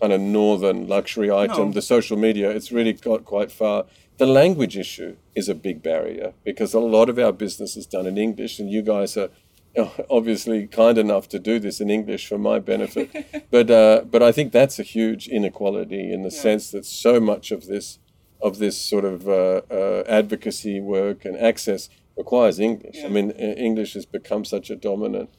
kind 0.00 0.12
of 0.12 0.20
northern 0.20 0.86
luxury 0.86 1.30
item. 1.30 1.68
No. 1.68 1.72
The 1.72 1.82
social 1.82 2.16
media, 2.16 2.50
it's 2.50 2.72
really 2.72 2.92
got 2.92 3.24
quite 3.24 3.50
far. 3.52 3.86
The 4.18 4.26
language 4.26 4.76
issue 4.76 5.16
is 5.34 5.48
a 5.48 5.54
big 5.54 5.82
barrier 5.82 6.34
because 6.44 6.74
a 6.74 6.80
lot 6.80 7.08
of 7.08 7.18
our 7.18 7.32
business 7.32 7.76
is 7.76 7.86
done 7.86 8.06
in 8.06 8.16
English, 8.16 8.58
and 8.58 8.70
you 8.70 8.82
guys 8.82 9.16
are 9.16 9.30
obviously 10.10 10.66
kind 10.66 10.98
enough 10.98 11.28
to 11.28 11.38
do 11.38 11.58
this 11.58 11.80
in 11.80 11.90
English 11.90 12.26
for 12.28 12.38
my 12.38 12.58
benefit. 12.58 13.08
but 13.50 13.70
uh, 13.70 14.02
but 14.10 14.22
I 14.22 14.30
think 14.32 14.52
that's 14.52 14.78
a 14.78 14.84
huge 14.84 15.26
inequality 15.28 16.12
in 16.12 16.22
the 16.22 16.30
sense 16.30 16.70
that 16.70 16.84
so 16.84 17.20
much 17.20 17.50
of 17.50 17.66
this 17.66 17.98
of 18.40 18.58
this 18.58 18.76
sort 18.78 19.04
of 19.04 19.28
uh, 19.28 19.62
uh, 19.70 20.04
advocacy 20.06 20.80
work 20.80 21.24
and 21.24 21.36
access 21.36 21.88
requires 22.16 22.60
English. 22.60 22.98
I 23.04 23.08
mean, 23.08 23.30
English 23.30 23.94
has 23.94 24.06
become 24.06 24.44
such 24.44 24.70
a 24.70 24.76
dominant 24.76 25.30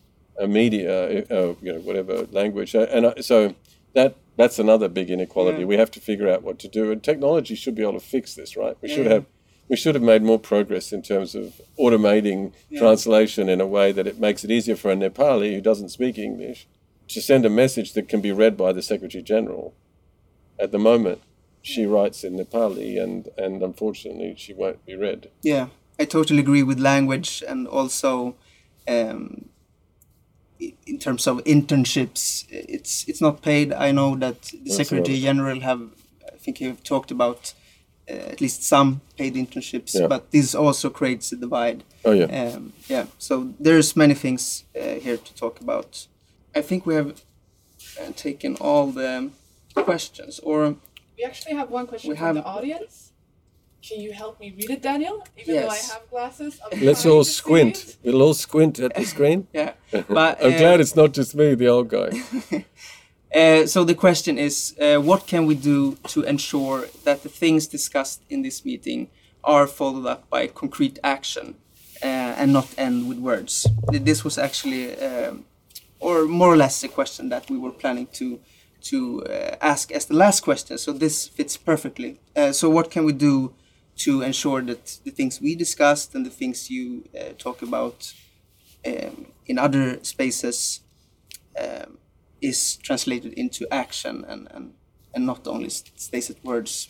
uh, 0.41 0.47
media, 0.47 1.23
uh, 1.29 1.55
you 1.61 1.73
know, 1.73 1.79
whatever 1.79 2.27
language, 2.31 2.75
Uh, 2.75 2.87
and 2.91 3.23
so 3.23 3.55
that 3.95 4.15
that's 4.37 4.59
another 4.59 4.87
big 4.87 5.09
inequality. 5.09 5.59
Yeah. 5.59 5.65
We 5.65 5.77
have 5.77 5.91
to 5.91 5.99
figure 5.99 6.29
out 6.29 6.43
what 6.43 6.59
to 6.59 6.67
do, 6.67 6.91
and 6.91 7.03
technology 7.03 7.55
should 7.55 7.75
be 7.75 7.81
able 7.81 7.93
to 7.93 7.99
fix 7.99 8.35
this, 8.35 8.55
right? 8.55 8.77
We 8.81 8.89
should 8.89 9.07
have 9.07 9.25
we 9.67 9.75
should 9.75 9.95
have 9.95 10.03
made 10.03 10.21
more 10.21 10.39
progress 10.39 10.93
in 10.93 11.01
terms 11.01 11.33
of 11.33 11.59
automating 11.79 12.53
translation 12.77 13.49
in 13.49 13.59
a 13.59 13.65
way 13.65 13.91
that 13.91 14.05
it 14.05 14.19
makes 14.19 14.43
it 14.43 14.51
easier 14.51 14.75
for 14.75 14.91
a 14.91 14.95
Nepali 14.95 15.55
who 15.55 15.61
doesn't 15.61 15.89
speak 15.89 16.17
English 16.17 16.67
to 17.07 17.21
send 17.21 17.45
a 17.45 17.49
message 17.49 17.93
that 17.93 18.07
can 18.07 18.21
be 18.21 18.31
read 18.31 18.57
by 18.57 18.71
the 18.71 18.81
Secretary 18.81 19.23
General. 19.23 19.73
At 20.59 20.71
the 20.71 20.79
moment, 20.79 21.21
she 21.61 21.85
writes 21.85 22.23
in 22.23 22.37
Nepali, 22.37 23.01
and, 23.01 23.29
and 23.37 23.63
unfortunately, 23.63 24.35
she 24.37 24.53
won't 24.53 24.85
be 24.85 24.95
read. 24.95 25.31
Yeah, 25.41 25.67
I 25.99 26.05
totally 26.05 26.39
agree 26.39 26.63
with 26.63 26.79
language 26.79 27.43
and 27.47 27.67
also 27.67 28.35
um, 28.87 29.49
in 30.59 30.99
terms 30.99 31.27
of 31.27 31.37
internships, 31.43 32.45
it's 32.49 33.05
it's 33.07 33.21
not 33.21 33.41
paid. 33.41 33.73
I 33.73 33.91
know 33.91 34.15
that 34.17 34.41
the 34.43 34.57
That's 34.63 34.75
Secretary 34.77 35.15
right. 35.15 35.23
General 35.23 35.59
have, 35.61 35.81
I 36.33 36.37
think 36.37 36.59
you 36.61 36.67
have 36.69 36.81
talked 36.83 37.11
about 37.11 37.53
uh, 38.09 38.31
at 38.33 38.41
least 38.41 38.63
some 38.63 39.01
paid 39.17 39.35
internships, 39.35 39.93
Yeah. 39.95 40.07
but 40.07 40.31
this 40.31 40.55
also 40.55 40.89
creates 40.89 41.31
a 41.31 41.35
divide. 41.35 41.83
Oh, 42.03 42.11
yeah. 42.11 42.25
Um, 42.55 42.73
yeah, 42.87 43.05
so 43.17 43.53
there's 43.59 43.95
many 43.95 44.13
things 44.13 44.63
uh, 44.75 44.99
here 45.01 45.17
to 45.17 45.33
talk 45.35 45.59
about. 45.61 46.07
I 46.55 46.61
think 46.61 46.85
we 46.85 46.95
have 46.95 47.09
uh, 47.99 48.11
taken 48.15 48.55
all 48.61 48.91
the 48.91 49.29
questions, 49.75 50.39
or 50.39 50.75
We 51.17 51.23
actually 51.25 51.55
have 51.55 51.69
one 51.71 51.87
question 51.87 52.11
We 52.11 52.17
from 52.17 52.35
the 52.35 52.43
audience. 52.43 53.04
Can 53.87 54.01
you 54.01 54.13
help 54.13 54.39
me 54.39 54.51
read 54.57 54.69
it, 54.71 54.81
Daniel? 54.81 55.23
Even 55.37 55.55
though 55.61 55.69
I 55.69 55.75
have 55.75 56.09
glasses, 56.09 56.59
I'm 56.63 56.79
Let's 56.83 57.05
all 57.05 57.23
to 57.23 57.29
see 57.29 57.37
squint. 57.37 57.75
it. 57.77 57.97
We'll 58.03 58.21
all 58.23 58.33
squint 58.33 58.79
at 58.79 58.95
the 58.95 59.05
screen. 59.13 59.47
yeah, 59.53 59.73
but 59.91 60.41
I'm 60.43 60.53
uh, 60.53 60.57
glad 60.57 60.79
it's 60.79 60.95
not 60.95 61.13
just 61.13 61.35
me, 61.35 61.55
the 61.55 61.67
old 61.67 61.89
guy. 61.89 62.09
Uh, 63.35 63.67
so 63.67 63.83
the 63.83 63.95
question 63.95 64.37
is, 64.37 64.73
uh, 64.79 64.95
what 64.95 65.27
can 65.27 65.45
we 65.45 65.55
do 65.55 65.97
to 66.07 66.23
ensure 66.23 66.87
that 67.03 67.21
the 67.21 67.27
things 67.27 67.67
discussed 67.67 68.21
in 68.29 68.43
this 68.43 68.63
meeting 68.63 69.09
are 69.43 69.67
followed 69.67 70.05
up 70.05 70.29
by 70.29 70.47
concrete 70.47 70.97
action 71.03 71.55
uh, 72.01 72.05
and 72.39 72.53
not 72.53 72.73
end 72.77 73.09
with 73.09 73.17
words? 73.17 73.67
This 73.91 74.23
was 74.23 74.37
actually, 74.37 74.97
um, 74.99 75.43
or 75.99 76.23
more 76.27 76.53
or 76.53 76.55
less, 76.55 76.81
a 76.85 76.87
question 76.87 77.27
that 77.27 77.49
we 77.49 77.57
were 77.57 77.73
planning 77.73 78.07
to 78.13 78.39
to 78.83 79.23
uh, 79.25 79.55
ask 79.59 79.91
as 79.91 80.05
the 80.05 80.15
last 80.15 80.39
question. 80.41 80.77
So 80.77 80.93
this 80.93 81.27
fits 81.27 81.57
perfectly. 81.57 82.21
Uh, 82.37 82.53
so 82.53 82.69
what 82.69 82.89
can 82.89 83.03
we 83.03 83.11
do 83.11 83.53
to 83.97 84.21
ensure 84.21 84.61
that 84.61 84.99
the 85.03 85.11
things 85.11 85.39
we 85.41 85.55
discussed 85.55 86.15
and 86.15 86.25
the 86.25 86.29
things 86.29 86.69
you 86.69 87.03
uh, 87.19 87.33
talk 87.37 87.61
about 87.61 88.13
um, 88.85 89.27
in 89.45 89.57
other 89.57 89.99
spaces 90.03 90.81
um, 91.59 91.97
is 92.41 92.77
translated 92.77 93.33
into 93.33 93.65
action 93.71 94.25
and, 94.27 94.47
and, 94.51 94.73
and 95.13 95.25
not 95.25 95.47
only 95.47 95.69
stays 95.69 96.29
at 96.29 96.43
words. 96.43 96.87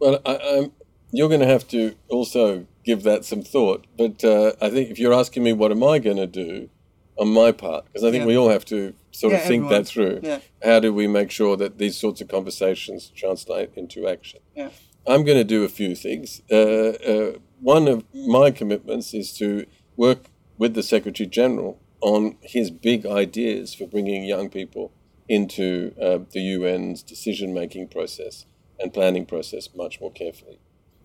Well, 0.00 0.20
I, 0.26 0.36
I'm, 0.36 0.72
you're 1.12 1.28
going 1.28 1.40
to 1.40 1.46
have 1.46 1.66
to 1.68 1.94
also 2.08 2.66
give 2.84 3.02
that 3.04 3.24
some 3.24 3.42
thought. 3.42 3.86
But 3.96 4.24
uh, 4.24 4.52
I 4.60 4.70
think 4.70 4.90
if 4.90 4.98
you're 4.98 5.14
asking 5.14 5.42
me, 5.44 5.52
what 5.52 5.70
am 5.70 5.82
I 5.84 5.98
going 5.98 6.16
to 6.16 6.26
do 6.26 6.68
on 7.16 7.28
my 7.28 7.52
part? 7.52 7.84
Because 7.86 8.04
I 8.04 8.10
think 8.10 8.22
Yeah. 8.22 8.26
we 8.26 8.36
all 8.36 8.50
have 8.50 8.64
to 8.66 8.94
sort 9.12 9.32
of 9.34 9.40
think 9.42 9.64
everyone. 9.64 9.72
that 9.72 9.86
through. 9.86 10.20
Yeah. 10.22 10.40
How 10.62 10.80
do 10.80 10.92
we 10.92 11.06
make 11.06 11.30
sure 11.30 11.56
that 11.56 11.78
these 11.78 11.96
sorts 11.96 12.20
of 12.20 12.28
conversations 12.28 13.10
translate 13.16 13.70
into 13.76 14.06
action? 14.08 14.40
Yeah. 14.54 14.70
I'm 15.08 15.24
going 15.24 15.38
to 15.38 15.44
do 15.44 15.64
a 15.64 15.70
few 15.70 15.94
things. 15.94 16.42
Uh, 16.50 16.90
uh, 16.90 17.38
one 17.60 17.88
of 17.88 18.04
my 18.14 18.50
commitments 18.50 19.14
is 19.14 19.32
to 19.38 19.64
work 19.96 20.26
with 20.58 20.74
the 20.74 20.82
Secretary 20.82 21.26
General 21.26 21.80
on 22.02 22.36
his 22.42 22.70
big 22.70 23.06
ideas 23.06 23.74
for 23.74 23.86
bringing 23.86 24.24
young 24.24 24.50
people 24.50 24.92
into 25.26 25.94
uh, 26.00 26.18
the 26.32 26.52
UN's 26.54 27.02
decision 27.02 27.54
making 27.54 27.88
process 27.88 28.44
and 28.78 28.92
planning 28.92 29.24
process 29.24 29.70
much 29.74 29.98
more 29.98 30.12
carefully. 30.12 30.58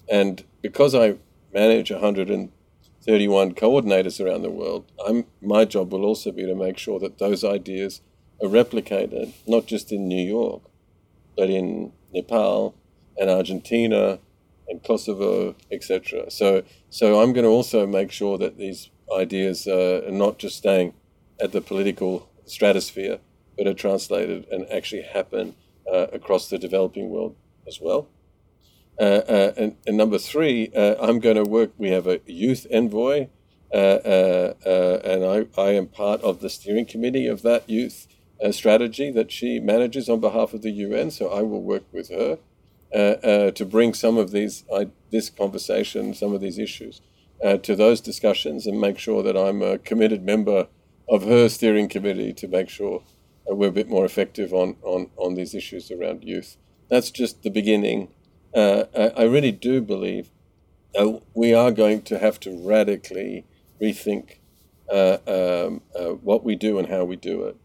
And 0.09 0.43
because 0.61 0.93
I 0.93 1.15
manage 1.53 1.89
131 1.89 3.53
coordinators 3.55 4.23
around 4.23 4.41
the 4.41 4.49
world, 4.49 4.91
I'm, 5.07 5.25
my 5.41 5.63
job 5.63 5.93
will 5.93 6.03
also 6.03 6.31
be 6.31 6.45
to 6.45 6.55
make 6.55 6.77
sure 6.77 6.99
that 6.99 7.19
those 7.19 7.45
ideas 7.45 8.01
are 8.43 8.49
replicated, 8.49 9.31
not 9.47 9.65
just 9.65 9.93
in 9.93 10.09
New 10.09 10.27
York, 10.27 10.63
but 11.37 11.49
in 11.49 11.93
Nepal 12.13 12.75
and 13.17 13.29
Argentina 13.29 14.19
and 14.67 14.83
Kosovo, 14.83 15.55
etc. 15.71 16.29
So, 16.31 16.63
so 16.89 17.21
I'm 17.21 17.33
going 17.33 17.43
to 17.43 17.49
also 17.49 17.85
make 17.85 18.11
sure 18.11 18.37
that 18.37 18.57
these 18.57 18.89
ideas 19.15 19.67
are 19.67 20.09
not 20.09 20.39
just 20.39 20.57
staying 20.57 20.93
at 21.39 21.51
the 21.51 21.61
political 21.61 22.29
stratosphere, 22.45 23.19
but 23.57 23.67
are 23.67 23.73
translated 23.73 24.47
and 24.51 24.65
actually 24.71 25.03
happen 25.03 25.55
uh, 25.91 26.07
across 26.13 26.49
the 26.49 26.57
developing 26.57 27.09
world 27.09 27.35
as 27.67 27.79
well. 27.81 28.07
Uh, 28.99 29.03
uh, 29.03 29.53
and, 29.57 29.75
and 29.87 29.97
number 29.97 30.17
three, 30.17 30.71
uh, 30.75 30.95
I'm 30.99 31.19
going 31.19 31.35
to 31.35 31.43
work. 31.43 31.71
We 31.77 31.89
have 31.89 32.07
a 32.07 32.21
youth 32.25 32.67
envoy, 32.71 33.27
uh, 33.73 34.53
and 34.65 35.25
I, 35.25 35.45
I 35.59 35.71
am 35.71 35.87
part 35.87 36.21
of 36.21 36.41
the 36.41 36.49
steering 36.49 36.85
committee 36.85 37.27
of 37.27 37.41
that 37.41 37.69
youth 37.69 38.07
strategy 38.51 39.09
that 39.09 39.31
she 39.31 39.59
manages 39.59 40.09
on 40.09 40.19
behalf 40.19 40.53
of 40.53 40.61
the 40.61 40.71
UN. 40.71 41.11
So 41.11 41.29
I 41.29 41.41
will 41.41 41.61
work 41.61 41.83
with 41.91 42.09
her 42.09 42.37
to 42.93 43.65
bring 43.65 43.93
some 43.93 44.17
of 44.17 44.31
these, 44.31 44.63
this 45.11 45.29
conversation, 45.29 46.13
some 46.13 46.33
of 46.33 46.41
these 46.41 46.59
issues 46.59 47.01
uh, 47.43 47.57
to 47.57 47.75
those 47.75 48.01
discussions, 48.01 48.65
and 48.65 48.79
make 48.79 48.97
sure 48.97 49.21
that 49.23 49.35
I'm 49.35 49.61
a 49.61 49.77
committed 49.77 50.23
member 50.23 50.67
of 51.09 51.23
her 51.23 51.49
steering 51.49 51.89
committee 51.89 52.33
to 52.33 52.47
make 52.47 52.69
sure 52.69 53.03
uh, 53.49 53.55
we're 53.55 53.67
a 53.67 53.71
bit 53.71 53.89
more 53.89 54.05
effective 54.05 54.53
on, 54.53 54.77
on, 54.83 55.09
on 55.17 55.35
these 55.35 55.53
issues 55.53 55.91
around 55.91 56.23
youth. 56.23 56.57
That's 56.89 57.11
just 57.11 57.43
the 57.43 57.49
beginning. 57.49 58.09
Uh, 58.55 58.85
I, 58.95 59.07
I 59.09 59.23
really 59.23 59.51
do 59.51 59.81
believe 59.81 60.29
uh, 60.97 61.19
we 61.33 61.53
are 61.53 61.71
going 61.71 62.03
to 62.03 62.19
have 62.19 62.39
to 62.41 62.57
radically 62.65 63.45
rethink 63.81 64.37
uh, 64.89 65.17
um, 65.27 65.81
uh, 65.95 66.13
what 66.13 66.43
we 66.43 66.55
do 66.55 66.77
and 66.77 66.87
how 66.87 67.03
we 67.03 67.15
do 67.15 67.43
it 67.43 67.57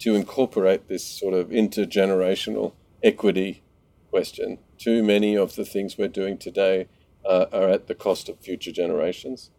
to 0.00 0.14
incorporate 0.14 0.88
this 0.88 1.04
sort 1.04 1.32
of 1.32 1.48
intergenerational 1.48 2.72
equity 3.02 3.62
question. 4.10 4.58
Too 4.82 5.04
many 5.04 5.36
of 5.36 5.54
the 5.54 5.64
things 5.64 5.96
we're 5.96 6.08
doing 6.08 6.38
today 6.38 6.88
uh, 7.24 7.46
are 7.52 7.68
at 7.68 7.86
the 7.86 7.94
cost 7.94 8.28
of 8.28 8.40
future 8.40 8.72
generations, 8.72 9.50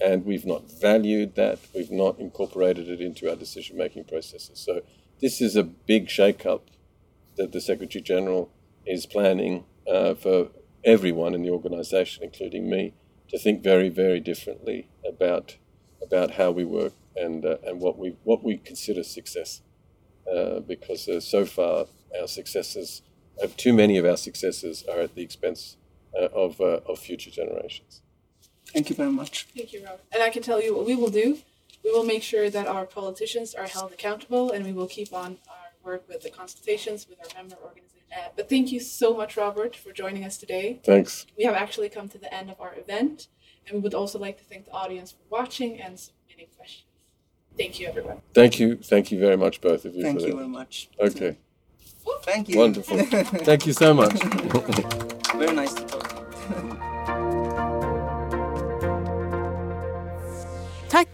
and 0.00 0.24
we've 0.24 0.46
not 0.46 0.70
valued 0.70 1.34
that. 1.34 1.58
We've 1.74 1.90
not 1.90 2.20
incorporated 2.20 2.88
it 2.88 3.00
into 3.00 3.28
our 3.28 3.34
decision 3.34 3.76
making 3.76 4.04
processes. 4.04 4.60
So, 4.60 4.82
this 5.20 5.40
is 5.40 5.56
a 5.56 5.64
big 5.64 6.08
shake 6.08 6.46
up 6.46 6.68
that 7.36 7.50
the 7.50 7.60
Secretary 7.60 8.00
General 8.00 8.52
is 8.86 9.04
planning 9.04 9.64
uh, 9.92 10.14
for 10.14 10.50
everyone 10.84 11.34
in 11.34 11.42
the 11.42 11.50
organization, 11.50 12.22
including 12.22 12.70
me, 12.70 12.94
to 13.30 13.40
think 13.40 13.64
very, 13.64 13.88
very 13.88 14.20
differently 14.20 14.88
about 15.04 15.56
about 16.00 16.32
how 16.32 16.52
we 16.52 16.64
work 16.64 16.92
and 17.16 17.44
uh, 17.44 17.56
and 17.64 17.80
what 17.80 17.98
we 17.98 18.14
what 18.22 18.44
we 18.44 18.58
consider 18.58 19.02
success. 19.02 19.60
Uh, 20.32 20.60
because 20.60 21.08
uh, 21.08 21.18
so 21.18 21.44
far 21.44 21.86
our 22.16 22.28
successes, 22.28 23.02
too 23.56 23.72
many 23.72 23.98
of 23.98 24.04
our 24.04 24.16
successes, 24.16 24.84
are 24.90 25.00
at 25.00 25.14
the 25.14 25.22
expense 25.22 25.76
uh, 26.18 26.26
of 26.26 26.60
uh, 26.60 26.80
of 26.86 26.98
future 26.98 27.30
generations. 27.30 28.02
Thank 28.72 28.90
you 28.90 28.96
very 28.96 29.10
much. 29.12 29.46
Thank 29.56 29.72
you, 29.72 29.84
Robert. 29.84 30.00
And 30.12 30.22
I 30.22 30.30
can 30.30 30.42
tell 30.42 30.62
you 30.62 30.74
what 30.74 30.86
we 30.86 30.94
will 30.94 31.10
do. 31.10 31.38
We 31.84 31.90
will 31.90 32.04
make 32.04 32.22
sure 32.22 32.48
that 32.48 32.66
our 32.66 32.86
politicians 32.86 33.54
are 33.54 33.66
held 33.66 33.92
accountable, 33.92 34.52
and 34.52 34.64
we 34.64 34.72
will 34.72 34.86
keep 34.86 35.12
on 35.12 35.38
our 35.48 35.90
work 35.92 36.08
with 36.08 36.22
the 36.22 36.30
consultations 36.30 37.08
with 37.08 37.18
our 37.20 37.42
member 37.42 37.56
organizations. 37.62 37.88
Uh, 38.14 38.28
but 38.36 38.48
thank 38.48 38.70
you 38.70 38.78
so 38.78 39.14
much, 39.14 39.36
Robert, 39.36 39.74
for 39.74 39.90
joining 39.90 40.24
us 40.24 40.36
today. 40.36 40.80
Thanks. 40.84 41.26
We 41.36 41.44
have 41.44 41.54
actually 41.54 41.88
come 41.88 42.08
to 42.10 42.18
the 42.18 42.32
end 42.32 42.50
of 42.50 42.60
our 42.60 42.74
event, 42.74 43.28
and 43.66 43.76
we 43.76 43.80
would 43.80 43.94
also 43.94 44.18
like 44.18 44.38
to 44.38 44.44
thank 44.44 44.66
the 44.66 44.72
audience 44.72 45.12
for 45.12 45.22
watching 45.30 45.80
and 45.80 45.98
submitting 45.98 46.48
questions. 46.56 46.86
Thank 47.56 47.80
you, 47.80 47.88
everyone. 47.88 48.22
Thank 48.34 48.60
you. 48.60 48.76
Thank 48.76 49.10
you 49.10 49.18
very 49.18 49.36
much, 49.36 49.60
both 49.60 49.84
of 49.84 49.94
you. 49.94 50.02
Thank 50.02 50.20
for 50.20 50.26
you 50.26 50.32
that. 50.32 50.36
very 50.36 50.48
much. 50.48 50.88
Okay. 51.00 51.38
Thank 52.24 52.48
you. 52.48 52.58
Wonderful. 52.58 52.98
Thank 53.44 53.66
you 53.66 53.74
so 53.74 53.94
much. 53.94 54.12
very 55.38 55.56
nice 55.56 55.74
to 55.74 55.82
talk. 55.82 56.08
Tack 60.90 61.08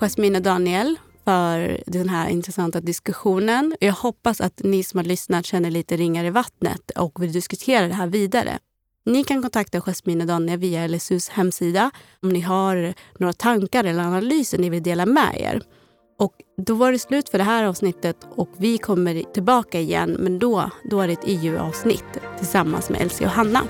Jasmine 0.00 0.36
och 0.36 0.42
Daniel 0.42 0.96
för 1.24 1.80
den 1.86 2.08
här 2.08 2.28
intressanta 2.28 2.80
diskussionen. 2.80 3.76
Jag 3.80 3.92
hoppas 3.92 4.40
att 4.40 4.60
ni 4.64 4.84
som 4.84 4.98
har 4.98 5.04
lyssnat 5.04 5.46
känner 5.46 5.70
lite 5.70 5.96
ringar 5.96 6.24
i 6.24 6.30
vattnet 6.30 6.90
och 6.90 7.22
vill 7.22 7.32
diskutera 7.32 7.88
det 7.88 7.94
här 7.94 8.06
vidare. 8.06 8.58
Ni 9.04 9.24
kan 9.24 9.42
kontakta 9.42 9.80
Jasmine 9.80 10.24
och 10.24 10.28
Daniel 10.28 10.58
via 10.58 10.86
LSUs 10.86 11.28
hemsida 11.28 11.90
om 12.22 12.28
ni 12.28 12.40
har 12.40 12.94
några 13.18 13.32
tankar 13.32 13.84
eller 13.84 14.02
analyser 14.02 14.58
ni 14.58 14.70
vill 14.70 14.82
dela 14.82 15.06
med 15.06 15.36
er. 15.40 15.62
Och 16.18 16.32
då 16.56 16.74
var 16.74 16.92
det 16.92 16.98
slut 16.98 17.28
för 17.28 17.38
det 17.38 17.44
här 17.44 17.64
avsnittet 17.64 18.16
och 18.36 18.48
vi 18.56 18.78
kommer 18.78 19.22
tillbaka 19.22 19.80
igen 19.80 20.16
men 20.18 20.38
då, 20.38 20.70
då 20.90 21.00
är 21.00 21.06
det 21.06 21.12
ett 21.12 21.24
EU-avsnitt 21.24 22.20
tillsammans 22.38 22.90
med 22.90 23.00
Elsie 23.00 23.26
och 23.26 23.32
Hanna. 23.32 23.62